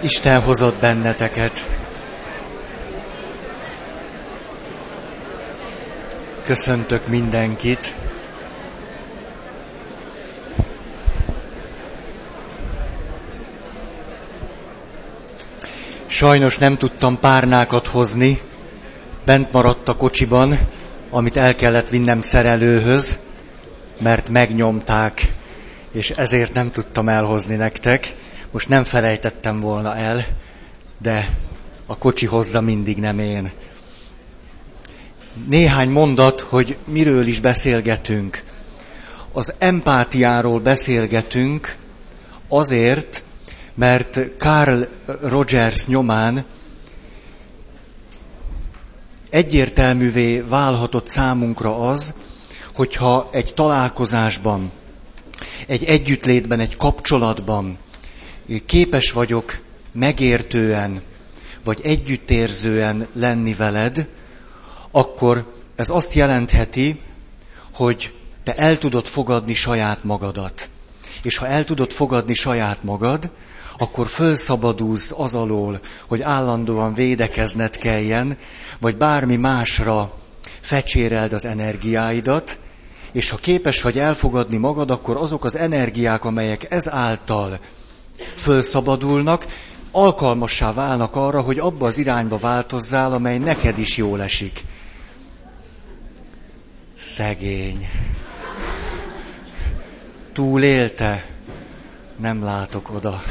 [0.00, 1.66] Isten hozott benneteket.
[6.44, 7.94] Köszöntök mindenkit.
[16.06, 18.40] Sajnos nem tudtam párnákat hozni,
[19.24, 20.58] bent maradt a kocsiban,
[21.10, 23.18] amit el kellett vinnem szerelőhöz,
[24.00, 25.22] mert megnyomták,
[25.92, 28.14] és ezért nem tudtam elhozni nektek.
[28.50, 30.26] Most nem felejtettem volna el,
[30.98, 31.36] de
[31.86, 33.50] a kocsi hozza mindig, nem én.
[35.48, 38.42] Néhány mondat, hogy miről is beszélgetünk.
[39.32, 41.76] Az empátiáról beszélgetünk
[42.48, 43.22] azért,
[43.74, 44.82] mert Carl
[45.22, 46.44] Rogers nyomán
[49.30, 52.14] egyértelművé válhatott számunkra az,
[52.74, 54.70] hogyha egy találkozásban,
[55.66, 57.78] egy együttlétben, egy kapcsolatban
[58.66, 59.58] képes vagyok
[59.92, 61.02] megértően,
[61.64, 64.06] vagy együttérzően lenni veled,
[64.90, 67.00] akkor ez azt jelentheti,
[67.74, 68.14] hogy
[68.44, 70.68] te el tudod fogadni saját magadat.
[71.22, 73.30] És ha el tudod fogadni saját magad,
[73.78, 78.36] akkor fölszabadulsz az alól, hogy állandóan védekezned kelljen,
[78.80, 80.14] vagy bármi másra
[80.60, 82.58] fecséreld az energiáidat,
[83.12, 87.60] és ha képes vagy elfogadni magad, akkor azok az energiák, amelyek ezáltal
[88.36, 89.46] fölszabadulnak,
[89.90, 94.60] alkalmassá válnak arra, hogy abba az irányba változzál, amely neked is jól esik.
[97.00, 97.88] Szegény.
[100.32, 101.26] Túlélte?
[102.16, 103.22] Nem látok oda.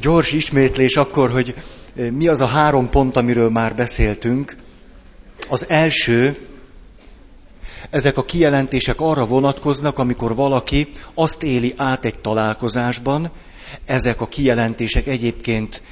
[0.00, 1.54] Gyors ismétlés akkor, hogy
[1.94, 4.56] mi az a három pont, amiről már beszéltünk.
[5.48, 6.36] Az első,
[7.90, 13.30] ezek a kijelentések arra vonatkoznak, amikor valaki azt éli át egy találkozásban,
[13.84, 15.82] ezek a kijelentések egyébként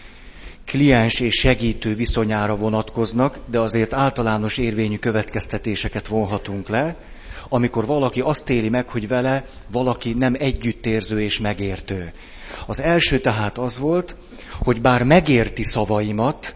[0.65, 6.97] kliens és segítő viszonyára vonatkoznak, de azért általános érvényű következtetéseket vonhatunk le,
[7.49, 12.13] amikor valaki azt éli meg, hogy vele valaki nem együttérző és megértő.
[12.67, 14.17] Az első tehát az volt,
[14.63, 16.55] hogy bár megérti szavaimat,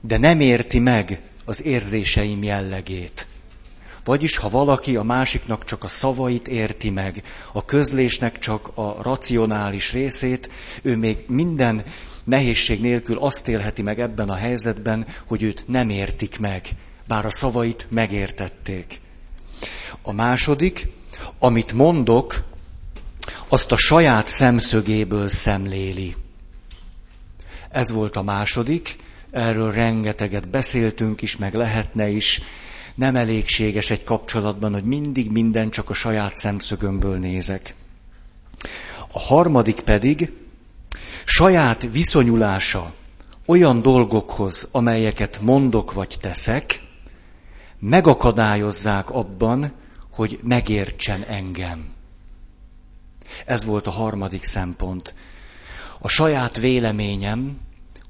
[0.00, 3.26] de nem érti meg az érzéseim jellegét.
[4.06, 7.22] Vagyis, ha valaki a másiknak csak a szavait érti meg,
[7.52, 10.50] a közlésnek csak a racionális részét,
[10.82, 11.84] ő még minden
[12.24, 16.68] nehézség nélkül azt élheti meg ebben a helyzetben, hogy őt nem értik meg,
[17.06, 19.00] bár a szavait megértették.
[20.02, 20.88] A második,
[21.38, 22.44] amit mondok,
[23.48, 26.16] azt a saját szemszögéből szemléli.
[27.70, 28.96] Ez volt a második,
[29.30, 32.40] erről rengeteget beszéltünk is, meg lehetne is.
[32.96, 37.74] Nem elégséges egy kapcsolatban, hogy mindig minden csak a saját szemszögömből nézek.
[39.12, 40.32] A harmadik pedig
[41.24, 42.94] saját viszonyulása
[43.46, 46.82] olyan dolgokhoz, amelyeket mondok vagy teszek,
[47.78, 49.72] megakadályozzák abban,
[50.12, 51.94] hogy megértsen engem.
[53.46, 55.14] Ez volt a harmadik szempont.
[55.98, 57.58] A saját véleményem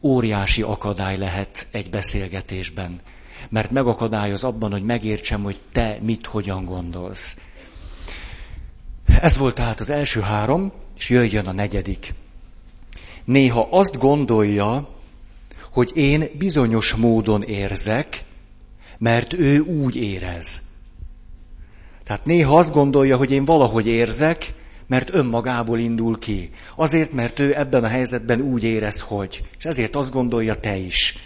[0.03, 3.01] óriási akadály lehet egy beszélgetésben,
[3.49, 7.37] mert megakadályoz abban, hogy megértsem, hogy te mit, hogyan gondolsz.
[9.21, 12.15] Ez volt tehát az első három, és jöjjön a negyedik.
[13.25, 14.89] Néha azt gondolja,
[15.73, 18.25] hogy én bizonyos módon érzek,
[18.99, 20.63] mert ő úgy érez.
[22.05, 24.55] Tehát néha azt gondolja, hogy én valahogy érzek,
[24.87, 26.51] mert önmagából indul ki.
[26.77, 29.43] Azért, mert ő ebben a helyzetben úgy érez, hogy.
[29.59, 31.17] És ezért azt gondolja te is.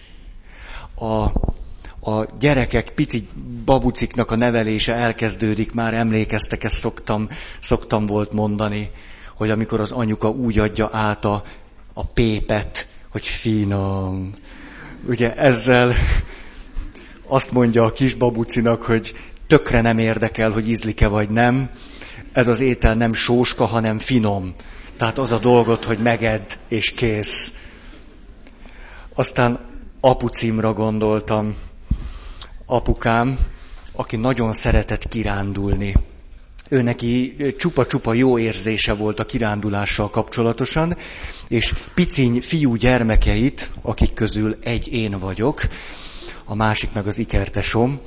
[0.95, 1.27] A,
[2.01, 3.29] a gyerekek, pici
[3.65, 7.29] babuciknak a nevelése elkezdődik, már emlékeztek, ezt szoktam,
[7.61, 8.91] szoktam volt mondani,
[9.37, 11.43] hogy amikor az anyuka úgy adja át a,
[11.93, 14.33] a pépet, hogy finom.
[15.07, 15.95] Ugye ezzel
[17.27, 19.15] azt mondja a kis babucinak, hogy
[19.47, 21.71] tökre nem érdekel, hogy ízlik-e vagy nem,
[22.33, 24.55] ez az étel nem sóska, hanem finom.
[24.97, 27.55] Tehát az a dolgot, hogy megedd és kész.
[29.15, 29.61] Aztán
[30.01, 31.57] apucimra gondoltam.
[32.73, 33.39] Apukám,
[33.93, 35.95] aki nagyon szeretett kirándulni.
[36.69, 40.97] Ő neki csupa-csupa jó érzése volt a kirándulással kapcsolatosan,
[41.49, 45.61] és piciny fiú gyermekeit, akik közül egy én vagyok,
[46.45, 48.01] a másik meg az ikertesom,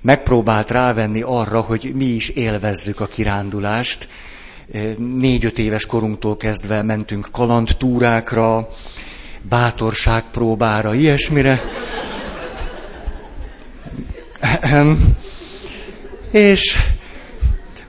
[0.00, 4.08] megpróbált rávenni arra, hogy mi is élvezzük a kirándulást.
[4.98, 8.68] Négy-öt éves korunktól kezdve mentünk kalandtúrákra,
[9.48, 11.60] bátorságpróbára, ilyesmire.
[16.30, 16.78] És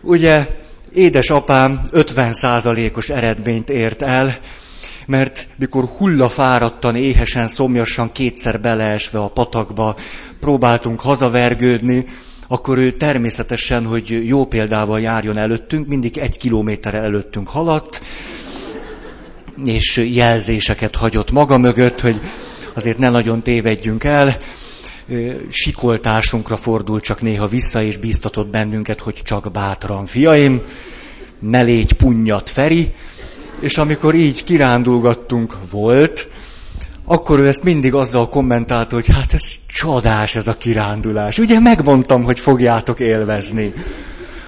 [0.01, 0.45] ugye
[0.93, 4.37] Édesapám 50%-os eredményt ért el,
[5.05, 9.95] mert mikor hullafáradtan, éhesen, szomjasan, kétszer beleesve a patakba
[10.39, 12.05] próbáltunk hazavergődni,
[12.47, 18.01] akkor ő természetesen, hogy jó példával járjon előttünk, mindig egy kilométerre előttünk haladt,
[19.65, 22.21] és jelzéseket hagyott maga mögött, hogy
[22.73, 24.37] azért ne nagyon tévedjünk el.
[25.49, 30.61] Sikoltásunkra fordult csak néha vissza, és bíztatott bennünket, hogy csak bátran, fiaim,
[31.39, 32.93] ne légy punnyat Feri,
[33.59, 36.27] és amikor így kirándulgattunk volt,
[37.05, 41.37] akkor ő ezt mindig azzal kommentálta, hogy hát ez csodás ez a kirándulás.
[41.37, 43.73] Ugye megmondtam, hogy fogjátok élvezni.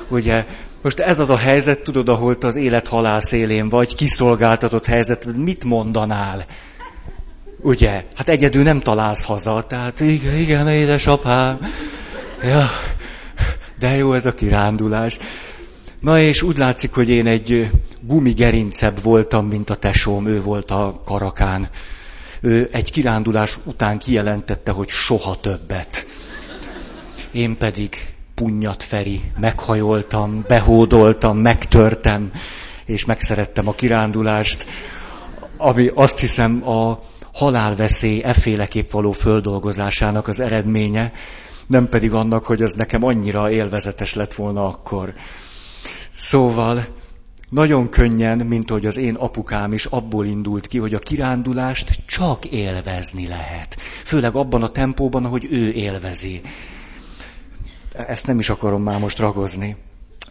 [0.09, 0.45] Ugye,
[0.81, 5.63] most ez az a helyzet, tudod, ahol te az élet-halál szélén vagy, kiszolgáltatott helyzet, mit
[5.63, 6.45] mondanál?
[7.61, 8.03] Ugye?
[8.15, 11.59] Hát egyedül nem találsz haza, tehát igen, igen, édesapám.
[12.44, 12.65] Ja,
[13.79, 15.17] de jó ez a kirándulás.
[16.00, 17.69] Na és úgy látszik, hogy én egy
[18.01, 21.69] gumigerincebb voltam, mint a tesóm, ő volt a karakán.
[22.41, 26.06] Ő egy kirándulás után kijelentette, hogy soha többet.
[27.31, 27.95] Én pedig
[28.35, 32.31] punnyat Feri, meghajoltam, behódoltam, megtörtem,
[32.85, 34.65] és megszerettem a kirándulást,
[35.57, 37.00] ami azt hiszem a
[37.39, 41.12] halálveszély efféleképp való földolgozásának az eredménye,
[41.68, 45.13] nem pedig annak, hogy ez nekem annyira élvezetes lett volna akkor.
[46.15, 46.88] Szóval
[47.50, 52.45] nagyon könnyen, mint hogy az én apukám is abból indult ki, hogy a kirándulást csak
[52.45, 53.75] élvezni lehet.
[54.06, 56.42] Főleg abban a tempóban, ahogy ő élvezi.
[57.94, 59.75] Ezt nem is akarom már most ragozni.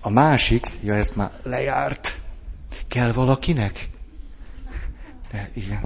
[0.00, 2.18] A másik, ja ezt már lejárt.
[2.88, 3.88] Kell valakinek?
[5.32, 5.80] De igen.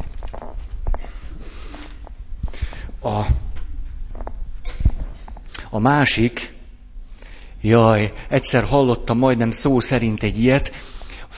[3.02, 3.26] A,
[5.70, 6.54] a másik,
[7.60, 10.72] jaj, egyszer hallottam majdnem szó szerint egy ilyet,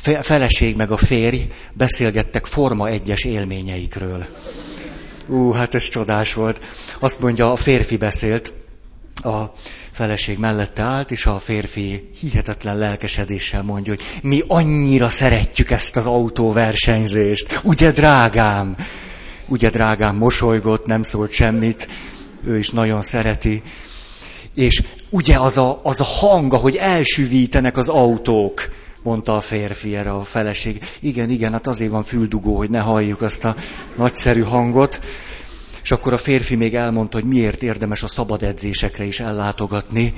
[0.04, 1.40] a feleség meg a férj
[1.72, 4.26] beszélgettek Forma egyes élményeikről.
[5.28, 6.60] Ú, hát ez csodás volt.
[6.98, 8.52] Azt mondja, a férfi beszélt,
[9.14, 9.42] a
[9.92, 16.06] feleség mellette állt, és a férfi hihetetlen lelkesedéssel mondja, hogy mi annyira szeretjük ezt az
[16.06, 17.60] autóversenyzést.
[17.62, 18.76] Ugye, drágám?
[19.48, 21.88] Ugye, drágám mosolygott, nem szólt semmit,
[22.44, 23.62] ő is nagyon szereti.
[24.54, 28.68] És ugye az a, az a hang, hogy elsüvítenek az autók,
[29.02, 30.84] mondta a férfi erre a feleség.
[31.00, 33.56] Igen, igen, hát azért van füldugó, hogy ne halljuk azt a
[33.96, 35.00] nagyszerű hangot.
[35.82, 40.12] És akkor a férfi még elmondta, hogy miért érdemes a szabad edzésekre is ellátogatni,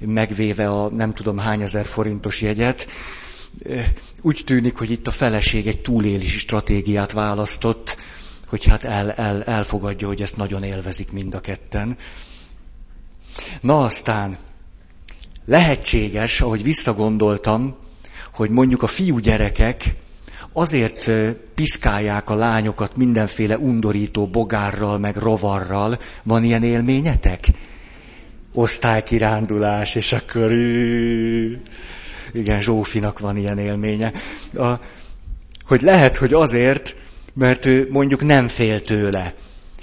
[0.00, 2.86] megvéve a nem tudom hány ezer forintos jegyet.
[4.22, 7.96] Úgy tűnik, hogy itt a feleség egy túlélési stratégiát választott,
[8.48, 11.96] hogy hát el, el, elfogadja, hogy ezt nagyon élvezik mind a ketten.
[13.60, 14.36] Na aztán,
[15.44, 17.76] lehetséges, ahogy visszagondoltam,
[18.32, 19.94] hogy mondjuk a fiúgyerekek
[20.52, 21.10] azért
[21.54, 25.98] piszkálják a lányokat mindenféle undorító bogárral, meg rovarral.
[26.22, 27.44] Van ilyen élményetek?
[28.52, 30.52] Osztálykirándulás, és akkor...
[32.32, 34.12] Igen, Zsófinak van ilyen élménye.
[34.54, 34.72] A,
[35.66, 36.96] hogy lehet, hogy azért,
[37.34, 39.34] mert ő mondjuk nem fél tőle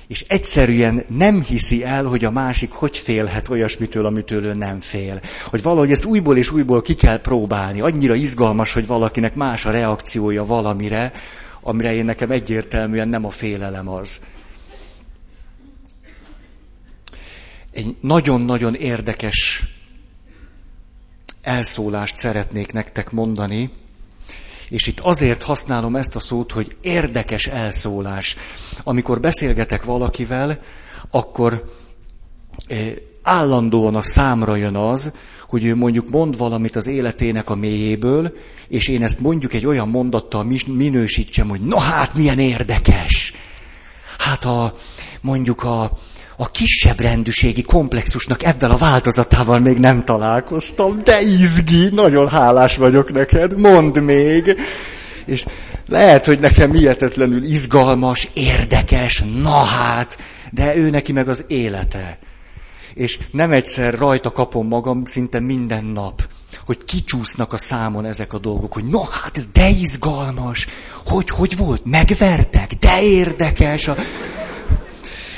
[0.08, 5.22] és egyszerűen nem hiszi el, hogy a másik hogy félhet olyasmitől, amitől ő nem fél.
[5.46, 7.82] Hogy valahogy ezt újból és újból ki kell próbálni.
[7.82, 11.14] Annyira izgalmas, hogy valakinek más a reakciója valamire,
[11.62, 14.22] amire én nekem egyértelműen nem a félelem az.
[17.72, 19.64] Egy nagyon-nagyon érdekes
[21.42, 23.70] elszólást szeretnék nektek mondani,
[24.76, 28.36] és itt azért használom ezt a szót, hogy érdekes elszólás.
[28.84, 30.60] Amikor beszélgetek valakivel,
[31.12, 31.64] akkor
[32.68, 35.14] eh, állandóan a számra jön az,
[35.48, 38.34] hogy ő mondjuk mond valamit az életének a mélyéből,
[38.68, 43.34] és én ezt mondjuk egy olyan mondattal minősítsem, hogy na hát milyen érdekes.
[44.18, 44.76] Hát a,
[45.22, 45.92] mondjuk a,
[46.38, 53.12] a kisebb rendűségi komplexusnak ebben a változatával még nem találkoztam, de izgi, nagyon hálás vagyok
[53.12, 54.58] neked, mondd még.
[55.26, 55.46] És
[55.88, 60.18] lehet, hogy nekem hihetetlenül izgalmas, érdekes, na hát,
[60.52, 62.20] de ő neki meg az élete.
[62.94, 66.28] És nem egyszer rajta kapom magam szinte minden nap,
[66.66, 70.68] hogy kicsúsznak a számon ezek a dolgok, hogy no hát ez de izgalmas,
[71.06, 73.88] hogy, hogy volt, megvertek, de érdekes.
[73.88, 73.96] A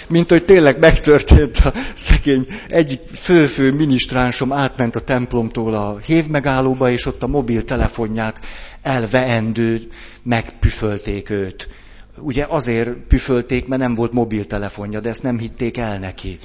[0.07, 7.05] mint hogy tényleg megtörtént a szegény egyik fő-fő minisztránsom átment a templomtól a hévmegállóba, és
[7.05, 8.39] ott a mobiltelefonját
[8.81, 9.81] elveendő
[10.23, 11.69] megpüfölték őt.
[12.17, 16.39] Ugye azért püfölték, mert nem volt mobiltelefonja, de ezt nem hitték el neki.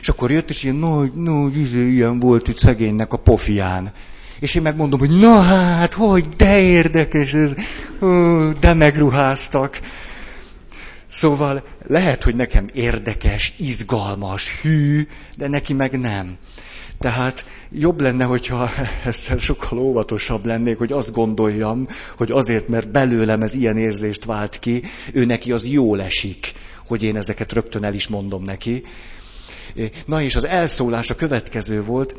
[0.00, 3.92] És akkor jött, és ilyen nagy, nagy, izé, ilyen volt itt szegénynek a pofián.
[4.40, 7.54] És én megmondom, hogy na hát, hogy de érdekes ez,
[8.60, 9.78] de megruháztak.
[11.16, 15.06] Szóval lehet, hogy nekem érdekes, izgalmas, hű,
[15.36, 16.36] de neki meg nem.
[16.98, 18.70] Tehát jobb lenne, hogyha
[19.04, 24.58] ezzel sokkal óvatosabb lennék, hogy azt gondoljam, hogy azért, mert belőlem ez ilyen érzést vált
[24.58, 24.82] ki,
[25.12, 26.52] ő neki az jól esik,
[26.86, 28.82] hogy én ezeket rögtön el is mondom neki.
[30.06, 32.16] Na és az elszólás a következő volt,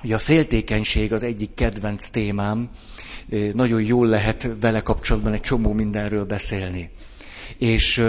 [0.00, 2.68] hogy a féltékenység az egyik kedvenc témám,
[3.52, 6.90] nagyon jól lehet vele kapcsolatban egy csomó mindenről beszélni.
[7.60, 8.02] És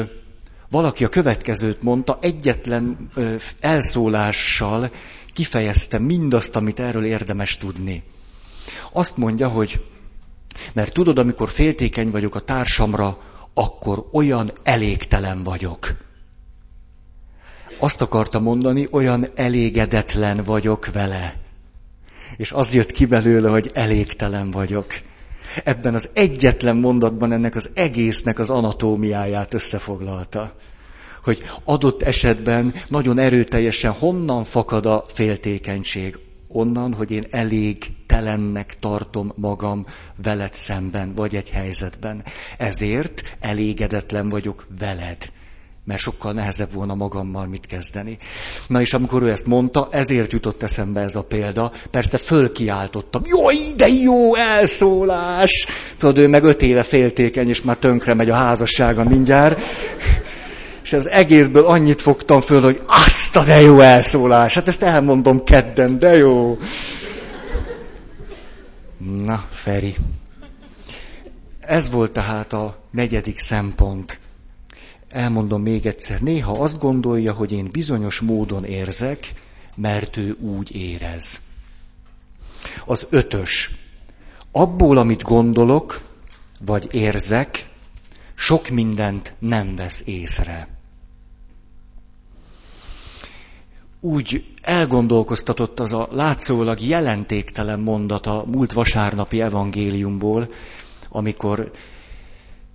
[0.70, 3.12] valaki a következőt mondta, egyetlen
[3.60, 4.92] elszólással
[5.34, 8.04] kifejezte mindazt, amit erről érdemes tudni.
[8.92, 9.86] Azt mondja, hogy
[10.74, 13.18] mert tudod, amikor féltékeny vagyok a társamra,
[13.54, 15.88] akkor olyan elégtelen vagyok.
[17.80, 21.36] Azt akarta mondani, olyan elégedetlen vagyok vele.
[22.38, 24.94] És az jött ki belőle, hogy elégtelen vagyok.
[25.64, 30.56] Ebben az egyetlen mondatban ennek az egésznek az anatómiáját összefoglalta
[31.24, 36.18] hogy adott esetben nagyon erőteljesen honnan fakad a féltékenység.
[36.48, 37.78] Onnan, hogy én elég
[38.08, 39.86] telennek tartom magam
[40.24, 42.24] veled szemben, vagy egy helyzetben.
[42.58, 45.18] Ezért elégedetlen vagyok veled
[45.86, 48.18] mert sokkal nehezebb volna magammal mit kezdeni.
[48.68, 51.72] Na és amikor ő ezt mondta, ezért jutott eszembe ez a példa.
[51.92, 55.68] Persze fölkiáltottam, jó, de jó elszólás!
[55.98, 59.62] Tudod, ő meg öt éve féltékeny, és már tönkre megy a házassága mindjárt
[60.84, 64.54] és az egészből annyit fogtam föl, hogy azt a de jó elszólás.
[64.54, 66.58] Hát ezt elmondom kedden, de jó.
[68.98, 69.96] Na, Feri.
[71.60, 74.20] Ez volt tehát a negyedik szempont.
[75.12, 76.22] Elmondom még egyszer.
[76.22, 79.34] Néha azt gondolja, hogy én bizonyos módon érzek,
[79.76, 81.42] mert ő úgy érez.
[82.86, 83.72] Az ötös.
[84.52, 86.02] Abból, amit gondolok,
[86.66, 87.70] vagy érzek,
[88.36, 90.68] sok mindent nem vesz észre.
[94.00, 100.52] Úgy elgondolkoztatott az a látszólag jelentéktelen mondat a múlt vasárnapi evangéliumból,
[101.10, 101.72] amikor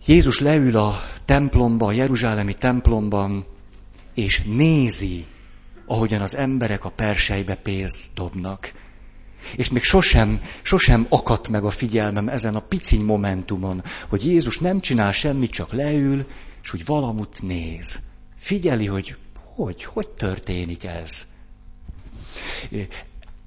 [0.07, 3.45] Jézus leül a templomba, a Jeruzsálemi templomban,
[4.15, 5.25] és nézi,
[5.87, 8.73] ahogyan az emberek a persejbe pénzt dobnak.
[9.57, 14.81] És még sosem, sosem akadt meg a figyelmem ezen a piciny momentumon, hogy Jézus nem
[14.81, 16.27] csinál semmit, csak leül,
[16.63, 18.01] és úgy valamit néz.
[18.39, 19.17] Figyeli, hogy
[19.55, 21.27] hogy, hogy történik ez.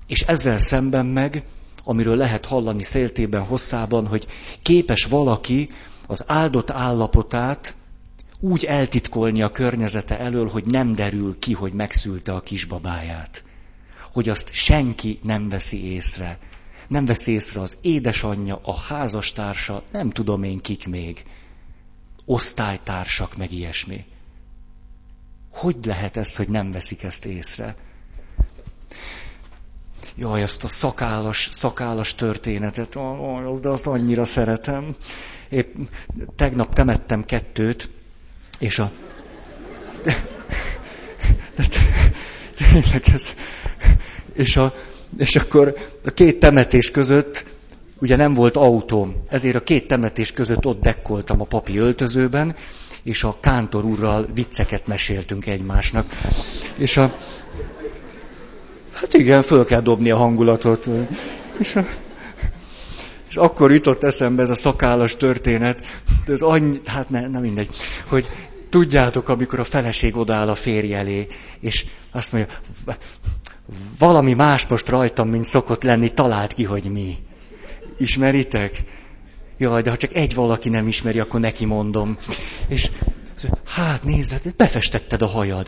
[0.07, 1.43] És ezzel szemben meg,
[1.83, 4.27] amiről lehet hallani széltében, hosszában, hogy
[4.61, 5.69] képes valaki
[6.09, 7.75] az áldott állapotát
[8.39, 13.43] úgy eltitkolni a környezete elől, hogy nem derül ki, hogy megszülte a kisbabáját
[14.11, 16.39] hogy azt senki nem veszi észre.
[16.87, 21.25] Nem veszi észre az édesanyja, a házastársa, nem tudom én kik még.
[22.25, 24.05] Osztálytársak, meg ilyesmi.
[25.51, 27.75] Hogy lehet ez, hogy nem veszik ezt észre?
[30.19, 32.97] Jaj, azt a szakállas, szakállas történetet,
[33.61, 34.95] de azt annyira szeretem.
[35.49, 35.75] Épp
[36.35, 37.89] tegnap temettem kettőt,
[38.59, 38.91] és a...
[42.57, 43.33] Tényleg ez,
[44.33, 44.73] és, a,
[45.17, 45.73] és akkor
[46.05, 47.45] a két temetés között,
[47.99, 52.55] ugye nem volt autóm, ezért a két temetés között ott dekkoltam a papi öltözőben,
[53.03, 56.05] és a kántor úrral vicceket meséltünk egymásnak.
[56.77, 57.17] És a...
[58.99, 60.87] Hát igen, föl kell dobni a hangulatot.
[61.57, 61.85] És, a,
[63.29, 65.85] és akkor jutott eszembe ez a szakállas történet,
[66.25, 67.69] de ez annyi, hát ne, nem mindegy,
[68.07, 68.29] hogy
[68.69, 71.27] tudjátok, amikor a feleség odáll a férj elé,
[71.59, 72.53] és azt mondja,
[73.97, 77.15] valami más most rajtam, mint szokott lenni, talált ki, hogy mi.
[77.97, 78.83] Ismeritek?
[79.57, 82.17] Jaj, de ha csak egy valaki nem ismeri, akkor neki mondom.
[82.67, 82.91] És
[83.65, 85.67] hát nézd, befestetted a hajad.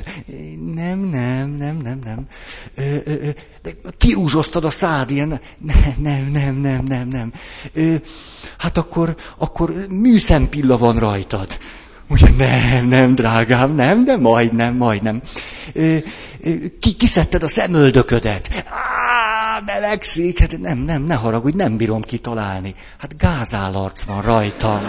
[0.75, 2.27] Nem, nem, nem, nem, nem.
[2.75, 3.29] Ö, ö, ö,
[3.61, 5.41] de kirúzsoztad a szád, ilyen.
[5.57, 7.33] Nem, nem, nem, nem, nem, nem.
[7.73, 7.95] Ö,
[8.57, 11.59] hát akkor, akkor műszempilla van rajtad.
[12.09, 15.21] Ugye, nem, nem, drágám, nem, de majdnem, majdnem.
[15.73, 15.97] Ö,
[16.79, 18.49] ki, kiszedted a szemöldöködet.
[18.65, 20.39] Á, melegszik.
[20.39, 22.75] Hát nem, nem, ne haragudj, nem bírom kitalálni.
[22.97, 24.81] Hát gázállarc van rajtam.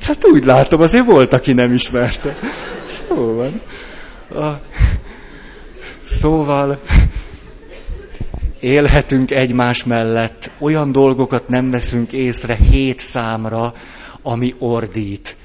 [0.00, 2.36] Hát úgy látom, azért volt, aki nem ismerte.
[3.08, 3.60] Jó van.
[4.42, 4.60] A...
[6.08, 6.80] Szóval
[8.60, 13.74] élhetünk egymás mellett, olyan dolgokat nem veszünk észre hét számra,
[14.22, 15.36] ami ordít.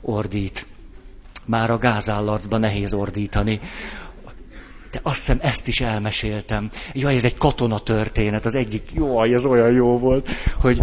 [0.00, 0.66] Ordít.
[1.44, 3.60] Már a gázállarcban nehéz ordítani.
[4.94, 6.70] De azt hiszem, ezt is elmeséltem.
[6.92, 10.28] Jaj, ez egy katona történet, az egyik, jaj, ez olyan jó volt,
[10.60, 10.80] hogy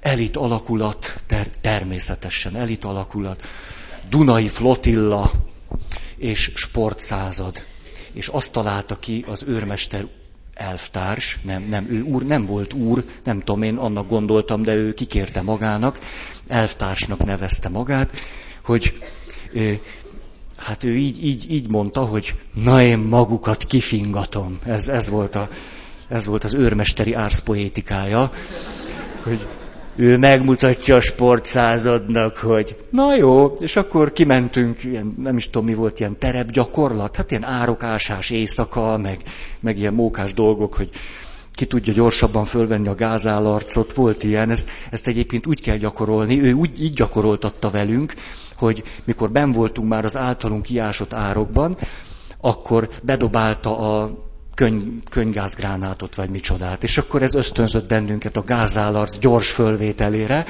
[0.00, 3.42] elit alakulat, ter- természetesen elit alakulat,
[4.08, 5.30] Dunai flotilla
[6.16, 7.62] és sportszázad.
[8.12, 10.06] És azt találta ki az őrmester
[10.54, 14.94] elvtárs, nem, nem, ő úr, nem volt úr, nem tudom, én annak gondoltam, de ő
[14.94, 15.98] kikérte magának,
[16.48, 18.10] elvtársnak nevezte magát,
[18.64, 18.98] hogy
[20.64, 24.58] hát ő így, így, így mondta, hogy na én magukat kifingatom.
[24.66, 25.48] Ez, ez, volt, a,
[26.08, 28.32] ez volt az őrmesteri árszpoétikája,
[29.22, 29.46] hogy
[29.96, 35.74] ő megmutatja a sportszázadnak, hogy na jó, és akkor kimentünk, ilyen, nem is tudom mi
[35.74, 39.18] volt, ilyen terepgyakorlat, hát ilyen árokásás éjszaka, meg,
[39.60, 40.88] meg ilyen mókás dolgok, hogy
[41.52, 46.52] ki tudja gyorsabban fölvenni a gázállarcot, volt ilyen, ezt, ezt egyébként úgy kell gyakorolni, ő
[46.52, 48.14] úgy így gyakoroltatta velünk,
[48.64, 51.76] hogy mikor ben voltunk már az általunk kiásott árokban,
[52.40, 54.10] akkor bedobálta a
[54.54, 56.82] könyv, könyvgázgránátot, vagy micsodát.
[56.82, 60.46] És akkor ez ösztönzött bennünket a gázállarc gyors fölvételére.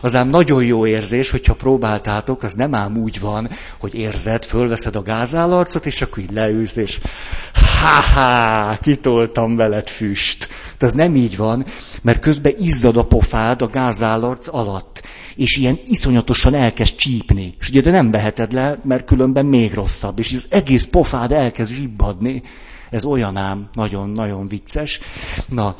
[0.00, 3.48] Az ám nagyon jó érzés, hogyha próbáltátok, az nem ám úgy van,
[3.78, 7.00] hogy érzed, fölveszed a gázállarcot, és akkor így leülsz, és
[7.80, 10.48] ha-ha, kitoltam veled füst.
[10.78, 11.64] De az nem így van,
[12.02, 15.02] mert közben izzad a pofád a gázállarc alatt
[15.36, 17.54] és ilyen iszonyatosan elkezd csípni.
[17.60, 21.72] És ugye de nem veheted le, mert különben még rosszabb, és az egész pofád elkezd
[21.72, 22.42] zsibbadni.
[22.90, 25.00] Ez olyan ám, nagyon-nagyon vicces.
[25.48, 25.76] Na,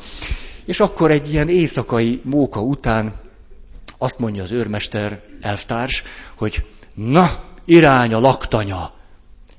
[0.65, 3.13] és akkor egy ilyen éjszakai móka után
[3.97, 6.03] azt mondja az őrmester, elvtárs,
[6.37, 8.93] hogy na, irány a laktanya.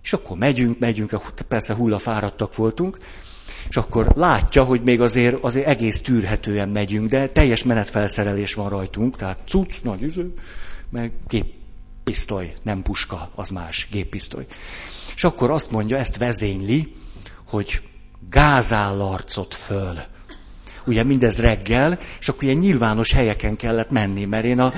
[0.02, 2.98] És akkor megyünk, megyünk, persze hullafáradtak voltunk,
[3.68, 9.16] és akkor látja, hogy még azért, azért egész tűrhetően megyünk, de teljes menetfelszerelés van rajtunk,
[9.16, 10.34] tehát cucc, nagy üző,
[10.90, 14.46] meg géppisztoly, nem puska, az más, géppisztoly.
[15.14, 16.94] És akkor azt mondja, ezt vezényli,
[17.48, 17.80] hogy
[18.30, 19.98] gázállarcot föl.
[20.86, 24.72] Ugye mindez reggel, és akkor ilyen nyilvános helyeken kellett menni, mert én a,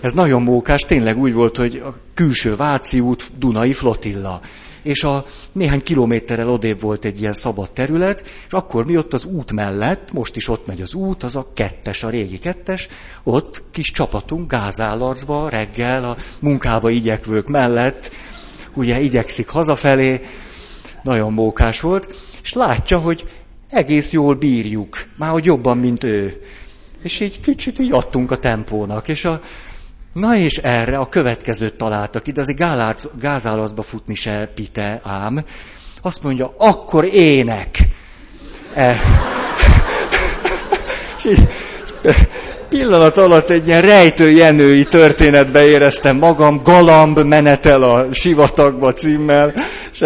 [0.00, 4.40] ez nagyon mókás, tényleg úgy volt, hogy a külső Váci út, Dunai flotilla.
[4.82, 9.24] És a néhány kilométerrel odébb volt egy ilyen szabad terület, és akkor mi ott az
[9.24, 12.88] út mellett, most is ott megy az út, az a kettes, a régi kettes,
[13.22, 18.10] ott kis csapatunk gázállarcba reggel a munkába igyekvők mellett,
[18.74, 20.20] ugye igyekszik hazafelé,
[21.02, 23.24] nagyon mókás volt, és látja, hogy
[23.70, 26.42] egész jól bírjuk, már hogy jobban, mint ő.
[27.02, 29.40] És így kicsit így adtunk a tempónak, és a,
[30.12, 35.44] na és erre a következőt találtak ide, azért gázálacba futni se pite ám.
[36.02, 37.78] Azt mondja, akkor ének.
[38.74, 38.96] E.
[42.70, 49.54] pillanat alatt egy ilyen rejtőjenői történetbe éreztem magam, Galamb menetel a sivatagba címmel,
[49.92, 50.04] és,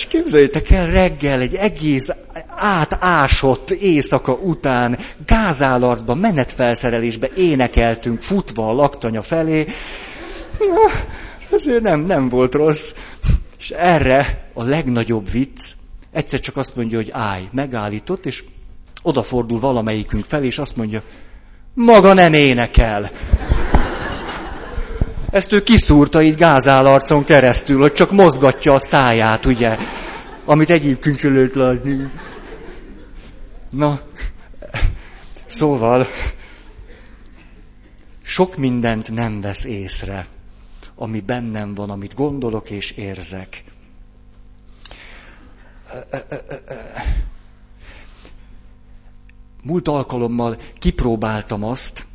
[0.00, 2.10] és képzeljétek el, reggel egy egész
[2.56, 9.66] átásott éjszaka után gázálarcban, menetfelszerelésbe énekeltünk, futva a laktanya felé.
[10.58, 11.00] Na,
[11.56, 12.94] azért nem, nem volt rossz.
[13.58, 15.72] És erre a legnagyobb vicc,
[16.12, 18.44] egyszer csak azt mondja, hogy állj, megállított, és
[19.02, 21.02] odafordul valamelyikünk felé, és azt mondja,
[21.74, 23.10] maga nem énekel.
[25.30, 29.76] Ezt ő kiszúrta így gázálarcon keresztül, hogy csak mozgatja a száját, ugye,
[30.44, 32.10] amit egyébként lehet látni.
[33.70, 34.00] Na,
[35.46, 36.06] szóval,
[38.22, 40.26] sok mindent nem vesz észre,
[40.94, 43.64] ami bennem van, amit gondolok és érzek.
[49.62, 52.06] Múlt alkalommal kipróbáltam azt,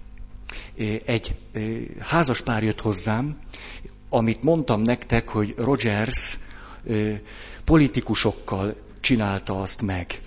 [1.05, 1.35] egy
[1.99, 3.37] házaspár jött hozzám,
[4.09, 6.37] amit mondtam nektek, hogy Rogers
[7.63, 10.19] politikusokkal csinálta azt meg.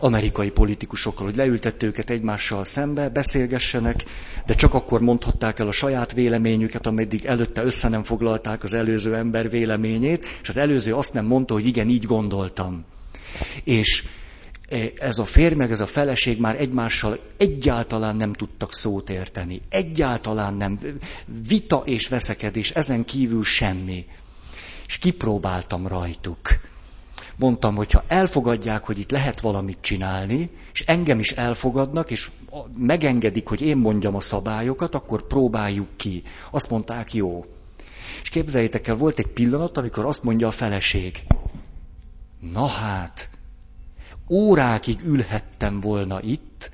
[0.00, 4.04] Amerikai politikusokkal, hogy leültette őket egymással szembe, beszélgessenek,
[4.46, 9.14] de csak akkor mondhatták el a saját véleményüket, ameddig előtte össze nem foglalták az előző
[9.14, 12.84] ember véleményét, és az előző azt nem mondta, hogy igen, így gondoltam.
[13.64, 14.04] És
[14.98, 19.62] ez a férj meg ez a feleség már egymással egyáltalán nem tudtak szót érteni.
[19.68, 20.78] Egyáltalán nem.
[21.48, 24.06] Vita és veszekedés, ezen kívül semmi.
[24.86, 26.38] És kipróbáltam rajtuk.
[27.36, 32.30] Mondtam, hogy ha elfogadják, hogy itt lehet valamit csinálni, és engem is elfogadnak, és
[32.76, 36.22] megengedik, hogy én mondjam a szabályokat, akkor próbáljuk ki.
[36.50, 37.44] Azt mondták, jó.
[38.22, 41.22] És képzeljétek el, volt egy pillanat, amikor azt mondja a feleség.
[42.40, 43.30] Na hát,
[44.30, 46.70] órákig ülhettem volna itt,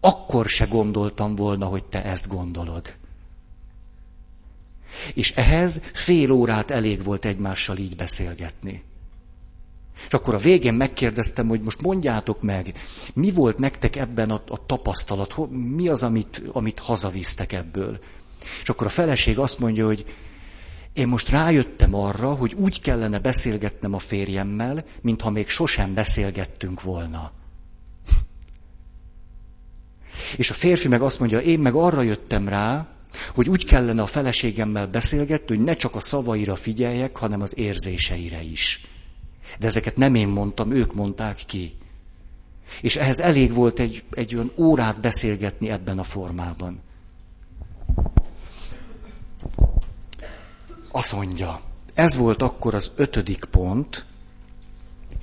[0.00, 2.94] akkor se gondoltam volna, hogy te ezt gondolod.
[5.14, 8.82] És ehhez fél órát elég volt egymással így beszélgetni.
[10.06, 12.74] És akkor a végén megkérdeztem, hogy most mondjátok meg,
[13.14, 17.98] mi volt nektek ebben a, a tapasztalat, mi az, amit, amit hazavisztek ebből.
[18.62, 20.04] És akkor a feleség azt mondja, hogy
[21.00, 27.32] én most rájöttem arra, hogy úgy kellene beszélgetnem a férjemmel, mintha még sosem beszélgettünk volna.
[30.36, 32.88] És a férfi meg azt mondja, én meg arra jöttem rá,
[33.34, 38.42] hogy úgy kellene a feleségemmel beszélgetni, hogy ne csak a szavaira figyeljek, hanem az érzéseire
[38.42, 38.80] is.
[39.58, 41.74] De ezeket nem én mondtam, ők mondták ki.
[42.80, 46.80] És ehhez elég volt egy, egy olyan órát beszélgetni ebben a formában.
[50.90, 51.60] Azt mondja,
[51.94, 54.04] ez volt akkor az ötödik pont,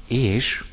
[0.08, 0.64] és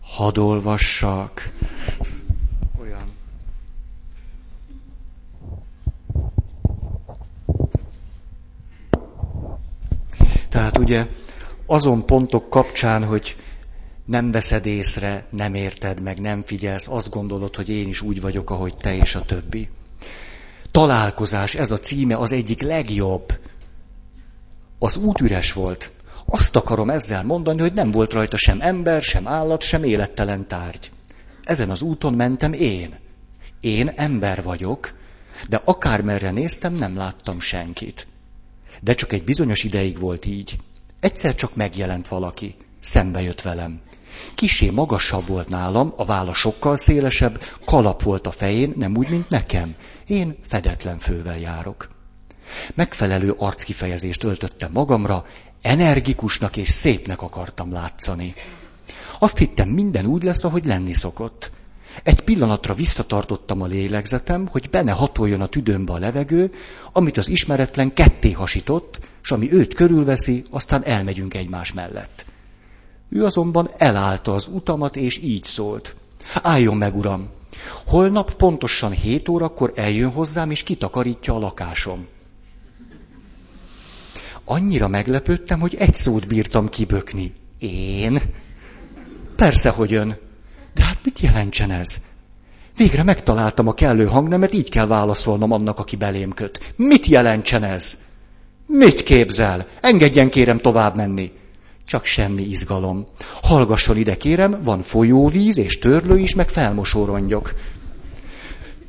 [0.00, 1.52] hadd olvassak.
[2.80, 3.12] Olyan.
[10.48, 11.06] Tehát ugye
[11.66, 13.36] azon pontok kapcsán, hogy
[14.08, 18.50] nem veszed észre, nem érted meg, nem figyelsz, azt gondolod, hogy én is úgy vagyok,
[18.50, 19.68] ahogy te és a többi.
[20.70, 23.40] Találkozás, ez a címe az egyik legjobb.
[24.78, 25.90] Az út üres volt.
[26.26, 30.90] Azt akarom ezzel mondani, hogy nem volt rajta sem ember, sem állat, sem élettelen tárgy.
[31.44, 32.98] Ezen az úton mentem én.
[33.60, 34.94] Én ember vagyok,
[35.48, 38.06] de akármerre néztem, nem láttam senkit.
[38.80, 40.56] De csak egy bizonyos ideig volt így.
[41.00, 43.80] Egyszer csak megjelent valaki, szembe jött velem.
[44.34, 49.28] Kisé magasabb volt nálam, a válla sokkal szélesebb, kalap volt a fején, nem úgy, mint
[49.28, 49.74] nekem.
[50.06, 51.88] Én fedetlen fővel járok.
[52.74, 55.24] Megfelelő arckifejezést öltöttem magamra,
[55.62, 58.34] energikusnak és szépnek akartam látszani.
[59.18, 61.50] Azt hittem, minden úgy lesz, ahogy lenni szokott.
[62.02, 66.52] Egy pillanatra visszatartottam a lélegzetem, hogy benne hatoljon a tüdőmbe a levegő,
[66.92, 72.26] amit az ismeretlen ketté hasított, és ami őt körülveszi, aztán elmegyünk egymás mellett.
[73.08, 75.96] Ő azonban elállta az utamat, és így szólt.
[76.42, 77.30] Álljon meg, uram!
[77.86, 82.06] Holnap pontosan hét órakor eljön hozzám, és kitakarítja a lakásom.
[84.44, 87.34] Annyira meglepődtem, hogy egy szót bírtam kibökni.
[87.58, 88.20] Én?
[89.36, 90.16] Persze, hogy ön.
[90.74, 92.02] De hát mit jelentsen ez?
[92.76, 96.72] Végre megtaláltam a kellő hangnemet, így kell válaszolnom annak, aki belém köt.
[96.76, 97.98] Mit jelentsen ez?
[98.66, 99.66] Mit képzel?
[99.80, 101.32] Engedjen kérem tovább menni.
[101.88, 103.06] Csak semmi izgalom.
[103.42, 107.54] Hallgasson ide, kérem, van folyóvíz és törlő is, meg felmosórongyok.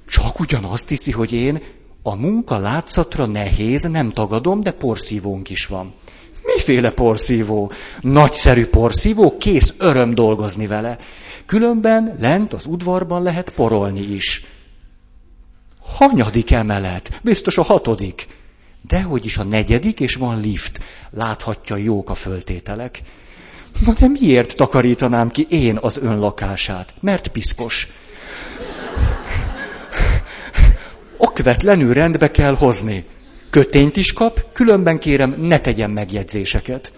[0.07, 1.61] Csak ugyanazt hiszi, hogy én
[2.03, 5.93] a munka látszatra nehéz, nem tagadom, de porszívónk is van.
[6.43, 7.71] Miféle porszívó?
[8.01, 10.97] Nagyszerű porszívó, kész öröm dolgozni vele.
[11.45, 14.45] Különben lent az udvarban lehet porolni is.
[15.81, 17.19] Hanyadik emelet?
[17.23, 18.27] Biztos a hatodik.
[18.87, 20.79] Dehogy is a negyedik, és van lift.
[21.09, 23.01] Láthatja, jók a föltételek.
[23.85, 26.93] Na de miért takarítanám ki én az ön lakását?
[26.99, 27.87] Mert piszkos.
[31.17, 33.05] Okvetlenül rendbe kell hozni.
[33.49, 36.93] Kötényt is kap, különben kérem, ne tegyen megjegyzéseket.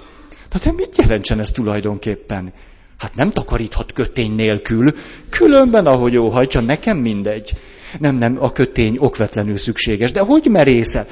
[0.51, 2.53] Na de mit jelentsen ez tulajdonképpen?
[2.97, 4.93] Hát nem takaríthat kötény nélkül,
[5.29, 7.57] különben, ahogy óhajtja, nekem mindegy.
[7.99, 11.07] Nem, nem, a kötény okvetlenül szükséges, de hogy merésze?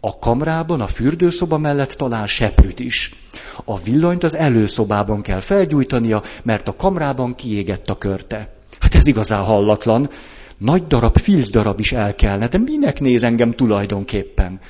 [0.00, 3.14] A kamrában, a fürdőszoba mellett talán seprűt is.
[3.64, 8.54] A villanyt az előszobában kell felgyújtania, mert a kamrában kiégett a körte.
[8.80, 10.10] Hát ez igazán hallatlan.
[10.58, 14.60] Nagy darab filc darab is el kellene, de minek néz engem tulajdonképpen?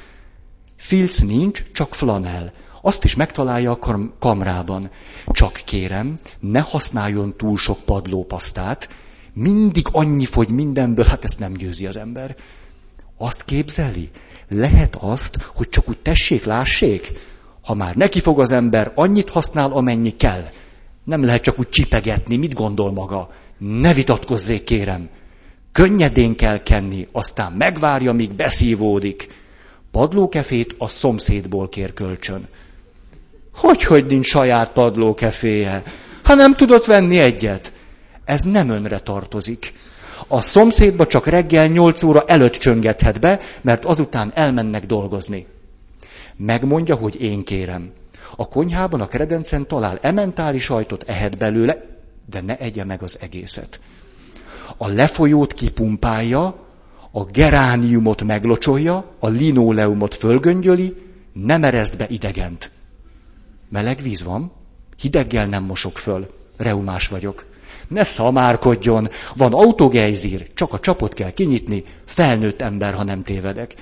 [0.77, 2.53] Filc nincs, csak flanel.
[2.83, 4.91] Azt is megtalálja a kam- kamrában.
[5.27, 8.89] Csak kérem, ne használjon túl sok padlópasztát.
[9.33, 12.37] Mindig annyi fogy mindenből, hát ezt nem győzi az ember.
[13.17, 14.11] Azt képzeli?
[14.49, 17.13] Lehet azt, hogy csak úgy tessék, lássék?
[17.63, 20.45] Ha már neki fog az ember, annyit használ, amennyi kell.
[21.05, 23.31] Nem lehet csak úgy csipegetni, mit gondol maga.
[23.59, 25.09] Ne vitatkozzék, kérem.
[25.73, 29.29] Könnyedén kell kenni, aztán megvárja, míg beszívódik.
[29.91, 32.49] Padlókefét a szomszédból kér kölcsön.
[33.55, 35.83] Hogy, hogy nincs saját padlókeféje?
[36.23, 37.73] Ha nem tudott venni egyet.
[38.25, 39.73] Ez nem önre tartozik.
[40.29, 45.47] A szomszédba csak reggel 8 óra előtt csöngethet be, mert azután elmennek dolgozni.
[46.37, 47.93] Megmondja, hogy én kérem.
[48.37, 51.85] A konyhában a kredencen talál ementáli sajtot, ehet belőle,
[52.31, 53.81] de ne egye meg az egészet.
[54.77, 56.67] A lefolyót kipumpálja,
[57.11, 60.95] a gerániumot meglocsolja, a linóleumot fölgöngyöli,
[61.33, 62.71] nem ereszt be idegent.
[63.69, 64.53] Meleg víz van,
[65.01, 67.45] hideggel nem mosok föl, reumás vagyok.
[67.89, 73.75] Ne szamárkodjon, van autogejzír, csak a csapot kell kinyitni, felnőtt ember, ha nem tévedek.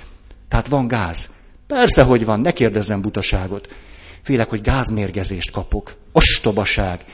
[0.49, 1.31] Tehát van gáz.
[1.67, 3.69] Persze, hogy van, ne kérdezzem butaságot.
[4.23, 5.95] Félek, hogy gázmérgezést kapok.
[6.12, 7.05] Ostobaság.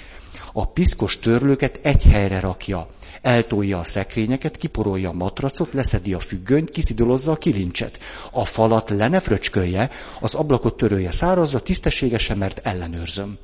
[0.53, 2.89] A piszkos törlőket egy helyre rakja.
[3.23, 7.99] Eltolja a szekrényeket, kiporolja a matracot, leszedi a függönyt, kiszidolozza a kilincset.
[8.31, 13.39] A falat le az ablakot törölje szárazza, tisztességesen, mert ellenőrzöm.